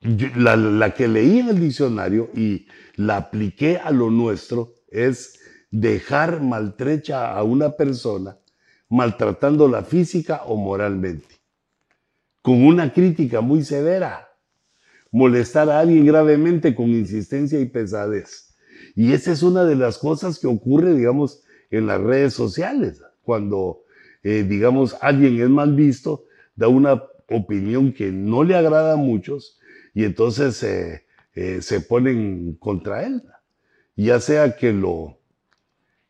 [0.00, 2.66] la, la que leí en el diccionario y
[2.96, 5.38] la apliqué a lo nuestro, es
[5.70, 8.38] dejar maltrecha a una persona
[8.88, 11.35] maltratándola física o moralmente
[12.46, 14.28] con una crítica muy severa,
[15.10, 18.54] molestar a alguien gravemente con insistencia y pesadez.
[18.94, 21.42] Y esa es una de las cosas que ocurre, digamos,
[21.72, 23.82] en las redes sociales, cuando,
[24.22, 29.58] eh, digamos, alguien es mal visto, da una opinión que no le agrada a muchos
[29.92, 31.02] y entonces eh,
[31.60, 33.24] se ponen contra él,
[33.96, 35.18] ya sea que lo,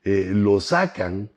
[0.05, 1.31] eh, lo sacan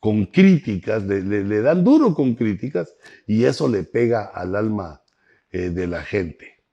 [0.00, 2.96] con críticas, le, dan duro con críticas
[3.26, 5.02] y eso le pega al alma
[5.50, 6.64] eh, de la gente.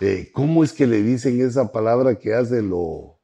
[0.00, 3.18] Eh, ¿Cómo es que le dicen esa palabra que hace lo,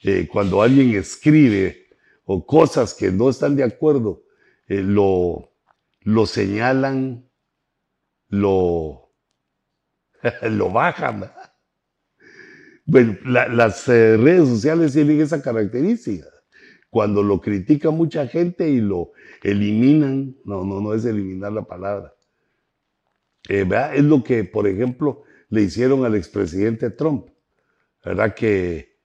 [0.00, 1.88] eh, cuando alguien escribe
[2.24, 4.22] o cosas que no están de acuerdo,
[4.66, 5.52] lo,
[6.00, 7.28] lo señalan,
[8.28, 9.12] lo,
[10.42, 11.32] lo bajan?
[12.86, 16.33] Bueno, las redes sociales tienen esa característica
[16.94, 19.10] cuando lo critica mucha gente y lo
[19.42, 22.14] eliminan, no, no, no es eliminar la palabra.
[23.48, 27.30] Eh, es lo que, por ejemplo, le hicieron al expresidente Trump,
[28.04, 28.32] ¿verdad?
[28.32, 28.96] Que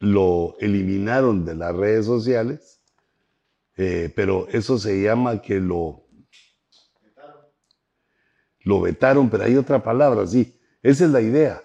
[0.00, 2.82] lo eliminaron de las redes sociales,
[3.76, 6.04] eh, pero eso se llama que lo...
[8.64, 10.58] Lo vetaron, pero hay otra palabra, sí.
[10.82, 11.62] Esa es la idea.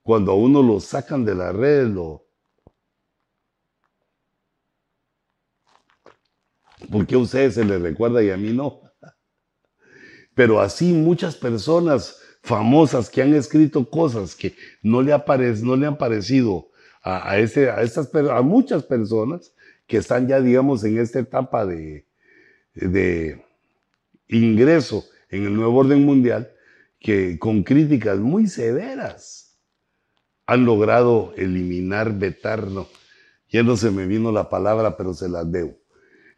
[0.00, 2.24] Cuando a uno lo sacan de las redes, lo,
[6.90, 8.82] ¿Por qué a ustedes se les recuerda y a mí no?
[10.34, 15.12] Pero así muchas personas famosas que han escrito cosas que no le,
[15.62, 16.70] no le han parecido
[17.02, 19.52] a, estas, a muchas personas
[19.86, 22.06] que están ya, digamos, en esta etapa de,
[22.74, 23.44] de
[24.28, 26.52] ingreso en el nuevo orden mundial,
[27.00, 29.58] que con críticas muy severas
[30.46, 32.88] han logrado eliminar, vetar, no,
[33.48, 35.81] ya no se me vino la palabra, pero se las debo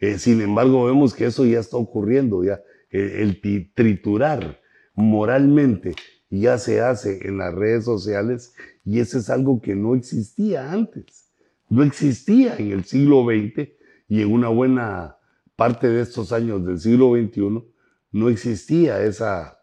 [0.01, 3.40] eh, sin embargo, vemos que eso ya está ocurriendo, ya el,
[3.74, 4.61] triturar
[4.95, 5.95] moralmente
[6.30, 11.30] ya se hace en las redes sociales y eso es algo que no existía antes.
[11.68, 13.70] No existía en el siglo XX
[14.09, 15.16] y en una buena
[15.57, 17.64] parte de estos años del siglo XXI
[18.12, 19.59] no existía esa,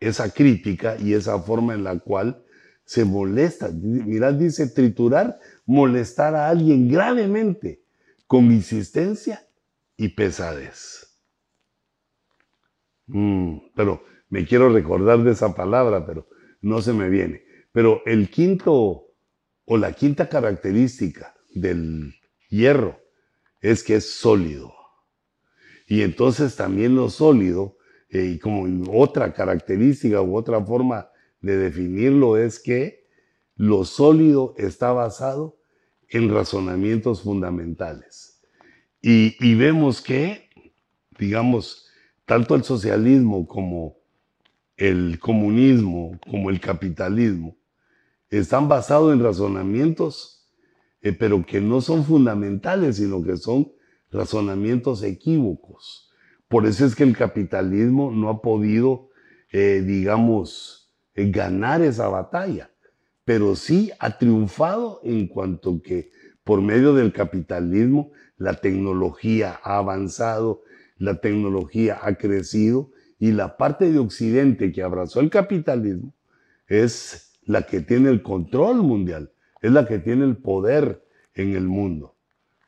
[0.00, 2.44] esa crítica y esa forma en la cual
[2.84, 3.70] se molesta.
[3.70, 7.82] Mirad, dice triturar, molestar a alguien gravemente
[8.26, 9.43] con insistencia
[9.96, 11.20] y pesadez.
[13.06, 16.26] Mm, pero me quiero recordar de esa palabra, pero
[16.60, 17.44] no se me viene.
[17.72, 19.06] Pero el quinto
[19.64, 22.14] o la quinta característica del
[22.48, 23.00] hierro
[23.60, 24.72] es que es sólido.
[25.86, 27.76] Y entonces también lo sólido,
[28.08, 33.06] eh, y como otra característica u otra forma de definirlo es que
[33.56, 35.58] lo sólido está basado
[36.08, 38.33] en razonamientos fundamentales.
[39.06, 40.48] Y, vemos que,
[41.18, 41.90] digamos,
[42.24, 43.98] tanto el socialismo como
[44.78, 47.54] el comunismo, como el capitalismo,
[48.30, 50.48] están basados en razonamientos,
[51.02, 53.70] eh, pero que no son fundamentales, sino que son
[54.10, 56.10] razonamientos equívocos.
[56.48, 59.10] Por eso es que el capitalismo no ha podido,
[59.52, 62.70] eh, digamos, eh, ganar esa batalla,
[63.26, 66.10] pero sí ha triunfado en cuanto que
[66.42, 68.12] por medio del capitalismo
[68.44, 70.64] la tecnología ha avanzado,
[70.98, 76.12] la tecnología ha crecido y la parte de Occidente que abrazó el capitalismo
[76.68, 79.32] es la que tiene el control mundial,
[79.62, 82.16] es la que tiene el poder en el mundo.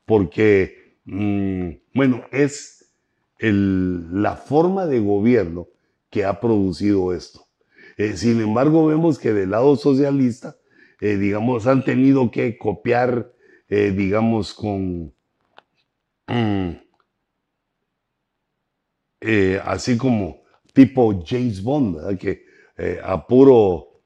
[0.07, 2.91] Porque, mm, bueno, es
[3.39, 5.68] la forma de gobierno
[6.09, 7.45] que ha producido esto.
[7.99, 10.57] Eh, sin embargo, vemos que del lado socialista,
[11.03, 13.31] eh, digamos, han tenido que copiar,
[13.68, 15.12] eh, digamos, con...
[16.29, 16.72] Mm,
[19.64, 22.45] así como tipo James Bond, que
[23.03, 23.97] a puro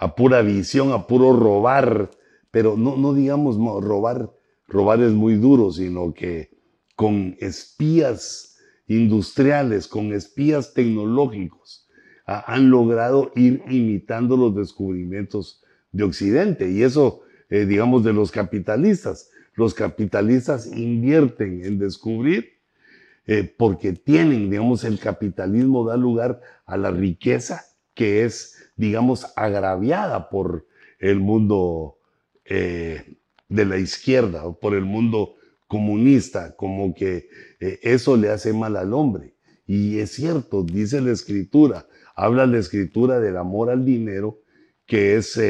[0.00, 2.10] a pura visión, a puro robar,
[2.50, 4.32] pero no, no digamos robar,
[4.66, 6.50] robar es muy duro, sino que
[6.96, 8.56] con espías
[8.86, 11.86] industriales, con espías tecnológicos,
[12.24, 15.62] han logrado ir imitando los descubrimientos
[15.92, 16.70] de Occidente.
[16.70, 19.30] Y eso, eh, digamos, de los capitalistas.
[19.54, 22.60] Los capitalistas invierten en descubrir
[23.26, 30.30] eh, porque tienen, digamos, el capitalismo da lugar a la riqueza que es digamos, agraviada
[30.30, 30.66] por
[30.98, 31.98] el mundo
[32.46, 35.34] eh, de la izquierda, por el mundo
[35.68, 37.28] comunista, como que
[37.60, 39.34] eh, eso le hace mal al hombre.
[39.66, 41.86] Y es cierto, dice la escritura,
[42.16, 44.40] habla la escritura del amor al dinero,
[44.86, 45.40] que es,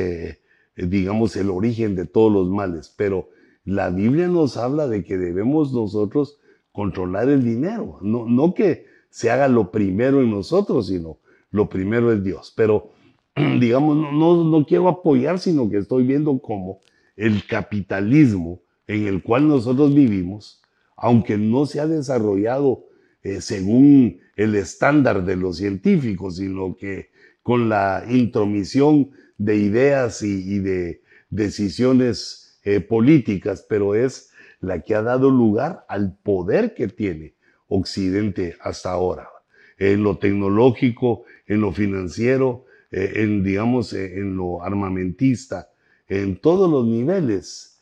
[0.77, 2.93] digamos, el origen de todos los males.
[2.95, 3.31] Pero
[3.71, 6.39] la Biblia nos habla de que debemos nosotros
[6.73, 11.19] controlar el dinero, no, no que se haga lo primero en nosotros, sino
[11.51, 12.53] lo primero es Dios.
[12.57, 12.91] Pero
[13.61, 16.81] digamos, no, no quiero apoyar, sino que estoy viendo cómo
[17.17, 20.63] el capitalismo en el cual nosotros vivimos,
[20.97, 22.87] aunque no se ha desarrollado
[23.23, 27.11] eh, según el estándar de los científicos, sino que
[27.43, 34.31] con la intromisión de ideas y, de decisiones eh, políticas, pero es
[34.61, 37.35] la que ha dado lugar al poder que tiene
[37.69, 39.31] Occidente hasta ahora,
[39.79, 45.71] en lo tecnológico, en lo financiero, eh, en, digamos, eh, en lo armamentista,
[46.07, 47.81] en todos los niveles,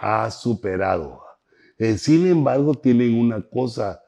[0.00, 1.22] ha superado.
[1.96, 4.02] sin embargo, tienen una cosa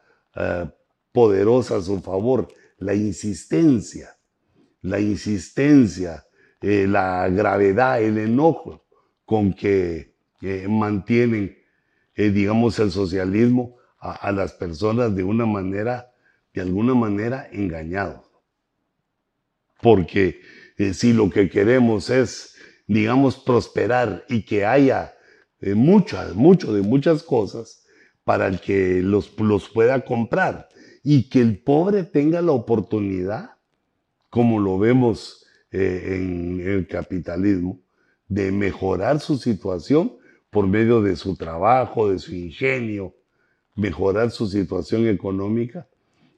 [1.12, 2.48] poderosa a su favor,
[2.78, 4.16] la insistencia,
[4.80, 6.26] la insistencia,
[6.60, 8.81] la gravedad, el enojo
[9.32, 10.12] con que
[10.68, 11.56] mantienen,
[12.14, 16.12] digamos, el socialismo a, las personas de una manera,
[16.52, 18.30] de alguna manera, engañados.
[19.80, 20.42] Porque
[20.76, 22.56] eh, si lo que queremos es,
[22.86, 25.14] digamos, prosperar y que haya
[25.62, 27.86] eh, muchas, mucho de muchas cosas
[28.24, 30.68] para el que los, los pueda comprar
[31.02, 33.52] y que el pobre tenga la oportunidad,
[34.28, 37.80] como lo vemos eh, en el capitalismo,
[38.32, 40.16] de mejorar su situación
[40.50, 43.14] por medio de su trabajo, de su ingenio,
[43.74, 45.86] mejorar su situación económica.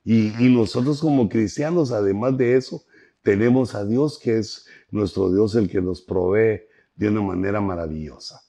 [0.04, 2.84] y, nosotros como cristianos, además de eso,
[3.22, 6.62] tenemos a Dios que es nuestro Dios el que nos provee
[6.94, 8.42] de una manera maravillosa.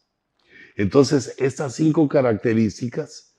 [0.75, 3.33] Entonces, estas cinco características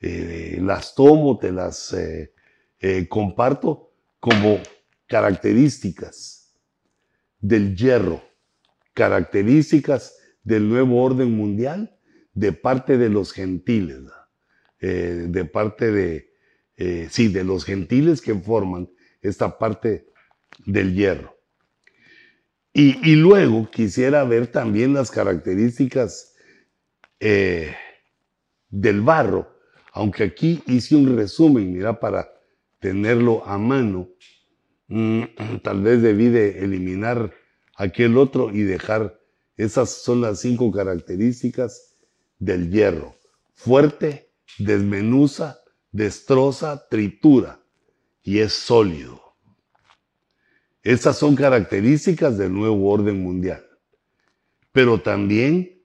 [0.00, 2.32] eh, las tomo, te las eh,
[2.80, 4.58] eh, comparto como
[5.06, 6.52] características
[7.40, 8.20] del hierro,
[8.94, 11.96] características del nuevo orden mundial
[12.34, 14.02] de parte de los gentiles,
[14.80, 18.88] de parte de, sí, de los gentiles que forman
[19.20, 20.06] esta parte
[20.66, 21.36] del hierro.
[22.74, 26.34] Y, luego quisiera ver también las características
[27.20, 27.74] eh,
[28.70, 29.58] del barro,
[29.92, 32.32] aunque aquí hice un resumen, mira, para
[32.78, 34.08] tenerlo a mano.
[34.88, 35.22] Mm,
[35.62, 37.34] tal vez debí de eliminar
[37.82, 39.20] aquel otro y dejar,
[39.56, 41.96] esas son las cinco características
[42.38, 43.16] del hierro.
[43.54, 45.58] Fuerte, desmenuza,
[45.90, 47.60] destroza, tritura
[48.22, 49.20] y es sólido.
[50.82, 53.64] Estas son características del nuevo orden mundial.
[54.70, 55.82] Pero también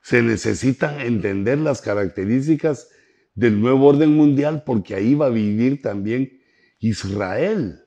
[0.00, 2.88] se necesitan entender las características
[3.34, 6.40] del nuevo orden mundial porque ahí va a vivir también
[6.80, 7.81] Israel,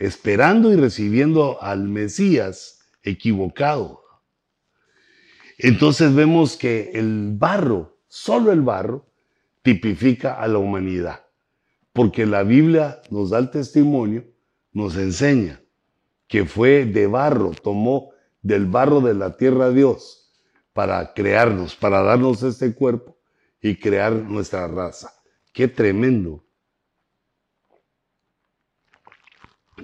[0.00, 4.02] esperando y recibiendo al Mesías equivocado.
[5.58, 9.06] Entonces vemos que el barro, solo el barro,
[9.62, 11.26] tipifica a la humanidad,
[11.92, 14.24] porque la Biblia nos da el testimonio,
[14.72, 15.60] nos enseña
[16.26, 20.32] que fue de barro, tomó del barro de la tierra Dios
[20.72, 23.18] para crearnos, para darnos este cuerpo
[23.60, 25.12] y crear nuestra raza.
[25.52, 26.42] Qué tremendo.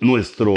[0.00, 0.52] Nuestro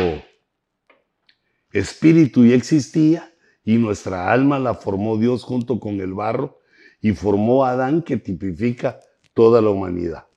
[1.71, 3.33] espíritu ya existía
[3.63, 6.59] y nuestra alma la formó Dios junto con el barro
[6.99, 8.99] y formó a Adán que tipifica
[9.33, 10.27] toda la humanidad.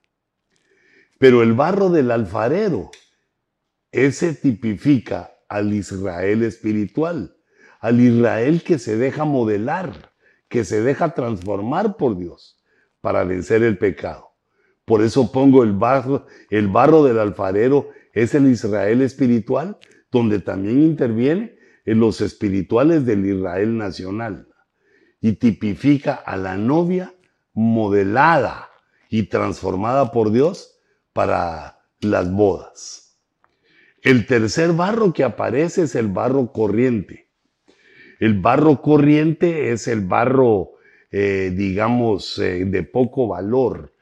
[1.19, 2.91] Pero el barro del alfarero,
[3.91, 7.35] ese tipifica al Israel espiritual,
[7.81, 10.13] al Israel que se deja modelar,
[10.47, 12.63] que se deja transformar por Dios
[13.01, 14.32] para vencer el pecado.
[14.85, 19.77] Por eso pongo el barro, el barro del alfarero es el Israel espiritual,
[20.11, 21.55] donde también interviene
[21.85, 24.47] en los espirituales del Israel nacional
[25.21, 27.13] y tipifica a la novia
[27.53, 28.69] modelada
[29.09, 30.79] y transformada por Dios
[31.13, 33.19] para las bodas.
[34.01, 37.29] El tercer barro que aparece es el barro corriente.
[38.19, 40.71] El barro corriente es el barro,
[41.09, 43.92] eh, digamos, eh, de poco valor.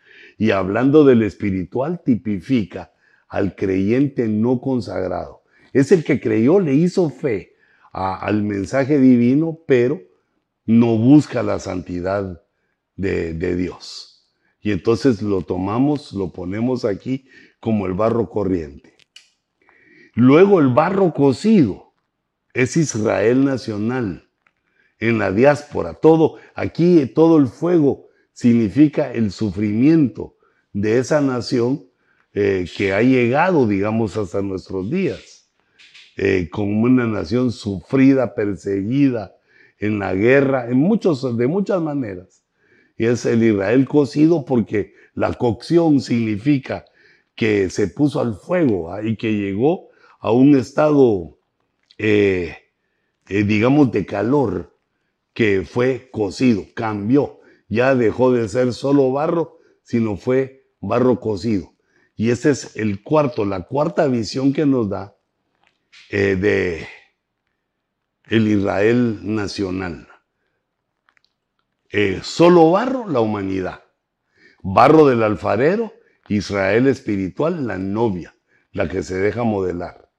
[0.42, 2.92] Y hablando del espiritual, tipifica
[3.30, 5.44] al creyente no consagrado.
[5.72, 7.54] Es el que creyó, le hizo fe
[7.92, 10.02] al mensaje divino, pero
[10.66, 12.42] no busca la santidad
[12.96, 14.34] de, de Dios.
[14.62, 17.28] Y entonces lo tomamos, lo ponemos aquí
[17.60, 18.96] como el barro corriente.
[20.16, 21.94] Luego el barro cocido
[22.56, 24.28] es Israel nacional,
[24.98, 25.94] en la diáspora.
[25.94, 28.08] Todo, aquí todo el fuego
[28.42, 30.36] significa el sufrimiento
[30.74, 31.84] de esa nación
[32.34, 35.48] eh, que ha llegado, digamos, hasta nuestros días,
[36.18, 39.36] eh, como una nación sufrida, perseguida
[39.78, 42.44] en la guerra, en muchos, de muchas maneras.
[42.98, 46.86] Y es el Israel cocido porque la cocción significa
[47.36, 49.04] que se puso al fuego ¿ah?
[49.04, 49.90] y que llegó
[50.20, 51.38] a un estado,
[52.00, 52.56] eh,
[53.28, 54.76] digamos, de calor,
[55.32, 57.41] que fue cocido, cambió,
[57.72, 61.74] ya dejó de ser solo barro, sino fue barro cocido.
[62.18, 65.16] Y ese es el cuarto, la cuarta visión que nos da
[66.10, 66.86] eh, de
[68.26, 70.10] el Israel nacional.
[71.90, 73.86] Eh, solo barro, la humanidad.
[74.62, 75.94] Barro del alfarero,
[76.28, 78.36] Israel espiritual, la novia,
[78.74, 80.12] la que se deja modelar.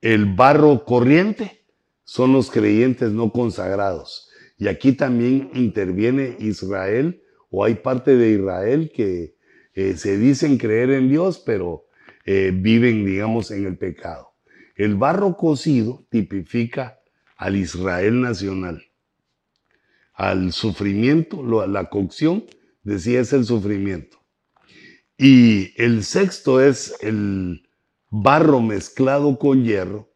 [0.00, 1.64] El barro corriente
[2.02, 4.31] son los creyentes no consagrados.
[4.58, 9.36] Y aquí también interviene Israel, o hay parte de Israel que
[9.74, 11.86] eh, se dicen creer en Dios, pero
[12.24, 14.34] eh, viven, digamos, en el pecado.
[14.76, 17.00] El barro cocido tipifica
[17.36, 18.84] al Israel nacional,
[20.14, 22.44] al sufrimiento, la cocción,
[22.82, 24.22] decía, es el sufrimiento.
[25.18, 27.68] Y el sexto es el
[28.08, 30.12] barro mezclado con hierro,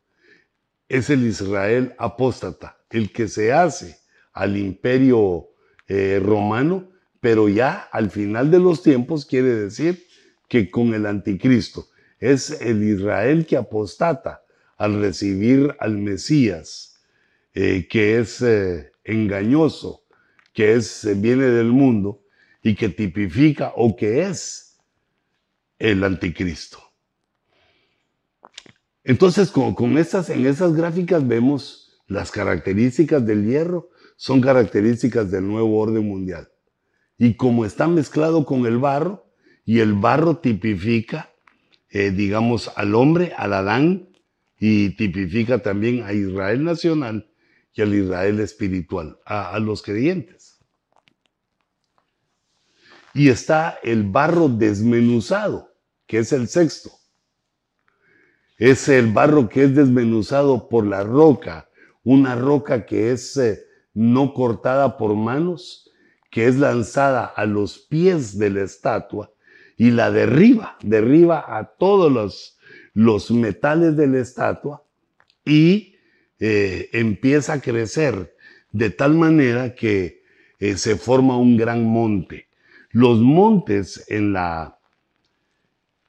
[0.88, 3.98] es el Israel apóstata, el que se hace
[4.36, 5.48] al imperio
[5.88, 10.06] eh, romano pero ya al final de los tiempos quiere decir
[10.48, 11.88] que con el anticristo
[12.20, 14.44] es el Israel que apostata
[14.76, 17.00] al recibir al Mesías,
[17.52, 20.04] eh, que es eh, engañoso,
[20.52, 22.22] que es, viene del mundo
[22.62, 24.78] y que tipifica o que es
[25.80, 26.78] el anticristo.
[29.02, 35.78] Entonces, con, con en esas gráficas vemos las características del hierro, son características del nuevo
[35.78, 36.48] orden mundial.
[37.18, 39.26] Y como está mezclado con el barro,
[39.64, 41.32] y el barro tipifica,
[41.90, 44.08] eh, digamos, al hombre, al Adán,
[44.58, 47.30] y tipifica también a Israel nacional
[47.74, 50.58] y al Israel espiritual, a, los creyentes.
[53.12, 55.74] Y está el barro desmenuzado,
[56.06, 56.90] que es el sexto.
[58.56, 61.68] Es el barro que es desmenuzado por la roca,
[62.04, 63.65] una roca que es eh,
[63.96, 65.90] no cortada por manos,
[66.30, 69.32] que es lanzada a los pies de la estatua
[69.78, 72.58] y la derriba, derriba a todos los,
[72.92, 74.84] los metales de la estatua
[75.46, 75.94] y
[76.38, 78.36] eh, empieza a crecer
[78.70, 80.22] de tal manera que
[80.58, 82.48] eh, se forma un gran monte.
[82.90, 84.78] Los montes en la,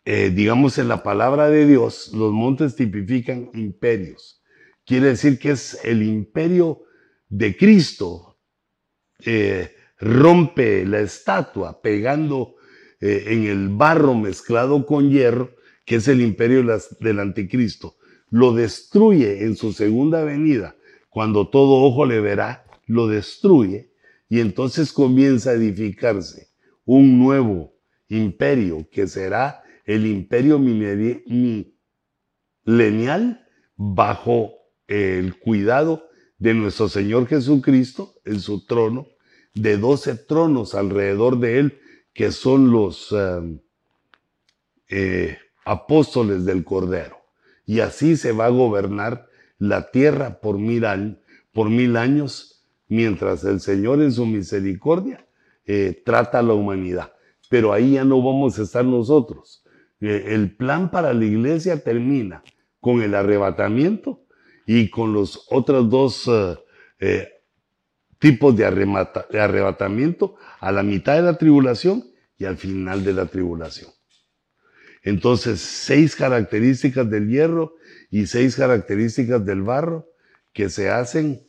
[0.04, 4.42] eh, digamos, en la palabra de Dios, los montes tipifican imperios.
[4.86, 6.82] Quiere decir que es el imperio
[7.30, 8.38] de Cristo.
[9.26, 12.56] Eh, rompe la estatua pegando
[13.00, 15.56] eh, en el barro mezclado con hierro,
[15.86, 16.64] que es el imperio
[17.00, 17.96] del anticristo.
[18.30, 20.76] Lo destruye en su segunda venida,
[21.10, 23.92] cuando todo ojo le verá, lo destruye
[24.30, 26.50] y entonces comienza a edificarse
[26.86, 27.74] un nuevo
[28.10, 31.74] imperio que será el imperio milenial
[33.76, 34.54] bajo
[34.88, 36.08] el cuidado
[36.38, 39.08] de nuestro Señor Jesucristo en su trono,
[39.54, 41.80] de doce tronos alrededor de él,
[42.14, 43.60] que son los eh,
[44.90, 47.18] eh, apóstoles del Cordero.
[47.66, 49.28] Y así se va a gobernar
[49.58, 50.86] la tierra por mil,
[51.52, 55.26] por mil años, mientras el Señor en su misericordia
[55.66, 57.14] eh, trata a la humanidad.
[57.50, 59.64] Pero ahí ya no vamos a estar nosotros.
[60.00, 62.44] el plan para la iglesia termina
[62.80, 64.27] con el arrebatamiento
[64.68, 66.58] y con los otros dos eh,
[67.00, 67.30] eh,
[68.20, 68.66] tipos de,
[69.32, 72.04] de arrebatamiento a la mitad de la tribulación
[72.38, 73.90] y al final de la tribulación.
[75.04, 77.76] Entonces, seis características del hierro
[78.12, 80.10] y seis características del barro
[80.52, 81.48] que se hacen,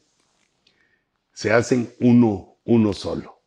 [1.33, 3.43] se hacen uno, uno solo.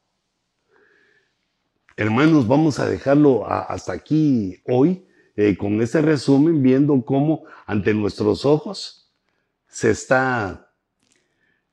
[1.96, 5.06] Hermanos, vamos a dejarlo hasta aquí hoy
[5.38, 9.01] eh, con este resumen, viendo cómo ante nuestros ojos
[9.72, 10.72] se está,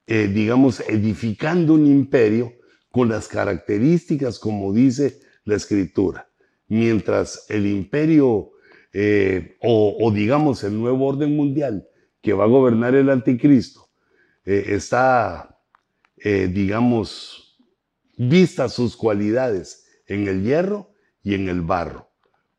[0.06, 2.54] eh, digamos, edificando un imperio
[2.90, 6.30] con las características como dice la escritura.
[6.68, 8.52] Mientras el imperio
[8.94, 11.86] eh, o, digamos el nuevo orden mundial
[12.22, 13.90] que va a gobernar el anticristo
[14.44, 15.60] está,
[16.16, 17.58] digamos,
[18.16, 20.90] vista sus cualidades en el hierro
[21.22, 22.10] y en el barro.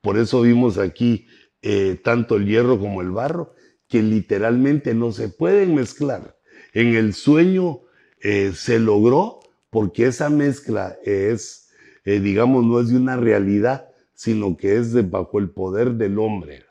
[0.01, 1.27] Por eso vimos aquí
[1.61, 3.53] eh, tanto el hierro como el barro,
[3.89, 6.37] que literalmente no se pueden mezclar.
[6.73, 7.81] En el sueño
[8.21, 11.69] eh, se logró porque esa mezcla es,
[12.05, 16.19] eh, digamos, no es de una realidad, sino que es de bajo el poder del
[16.19, 16.63] hombre,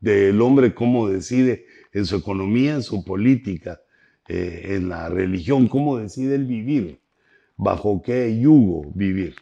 [0.00, 3.80] del hombre cómo decide en su economía, en su política,
[4.28, 7.00] en la religión, cómo decide el vivir,
[7.56, 9.34] bajo qué yugo vivir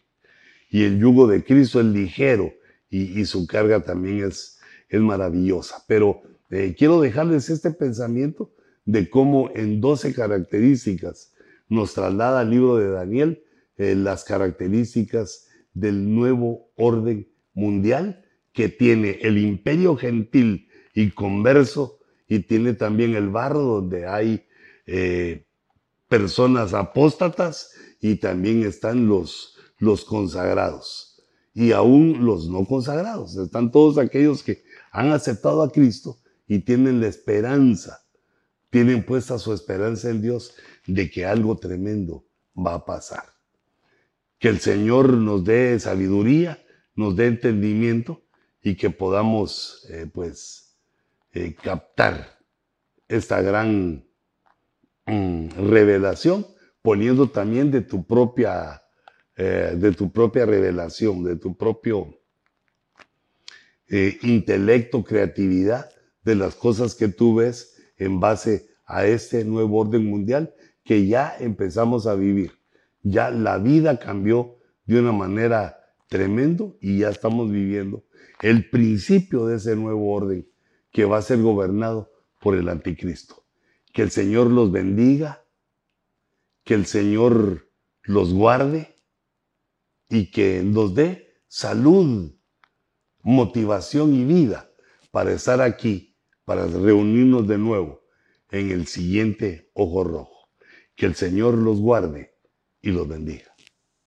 [0.71, 2.53] y el yugo de Cristo es ligero
[2.91, 4.59] y, su carga también es,
[4.89, 5.85] es maravillosa.
[5.87, 8.53] Pero eh, quiero dejarles este pensamiento
[8.85, 11.33] de cómo en 12 características
[11.69, 13.45] nos traslada el libro de Daniel
[13.77, 22.41] eh, las características del nuevo orden mundial que tiene el imperio gentil y converso y
[22.41, 24.47] tiene también el barro donde hay
[24.87, 25.47] eh,
[26.09, 31.23] personas apóstatas y también están los, los consagrados
[31.55, 33.37] y aún los no consagrados.
[33.37, 36.19] Están todos aquellos que han aceptado a Cristo
[36.49, 38.07] y tienen la esperanza,
[38.71, 40.55] tienen puesta su esperanza en Dios
[40.87, 42.27] de que algo tremendo
[42.57, 43.25] va a pasar.
[44.39, 46.59] Que el Señor nos dé sabiduría,
[46.95, 48.25] nos dé entendimiento
[48.63, 50.79] y que podamos, eh, pues,
[51.33, 52.39] eh, captar
[53.09, 54.07] esta gran
[55.07, 56.47] mm, revelación,
[56.81, 58.83] poniendo también de tu propia
[59.37, 62.15] eh, de tu propia revelación, de tu propio
[63.91, 65.89] intelecto, creatividad,
[66.29, 70.55] de las cosas que tú ves en base a este nuevo orden mundial
[70.85, 72.53] que ya empezamos a vivir.
[73.03, 78.05] Ya la vida cambió de una manera tremendo y ya estamos viviendo
[78.43, 80.47] el principio de ese nuevo orden
[80.93, 82.13] que va a ser gobernado
[82.43, 83.47] por el anticristo.
[83.95, 85.47] Que el Señor los bendiga,
[86.63, 87.71] que el Señor
[88.03, 88.97] los guarde
[90.11, 92.35] y que nos dé salud,
[93.23, 94.71] motivación y vida
[95.11, 96.08] para estar aquí,
[96.49, 98.01] para reunirnos de nuevo
[98.51, 100.49] en el siguiente ojo rojo.
[100.97, 102.37] Que el Señor los guarde
[102.81, 103.55] y los bendiga.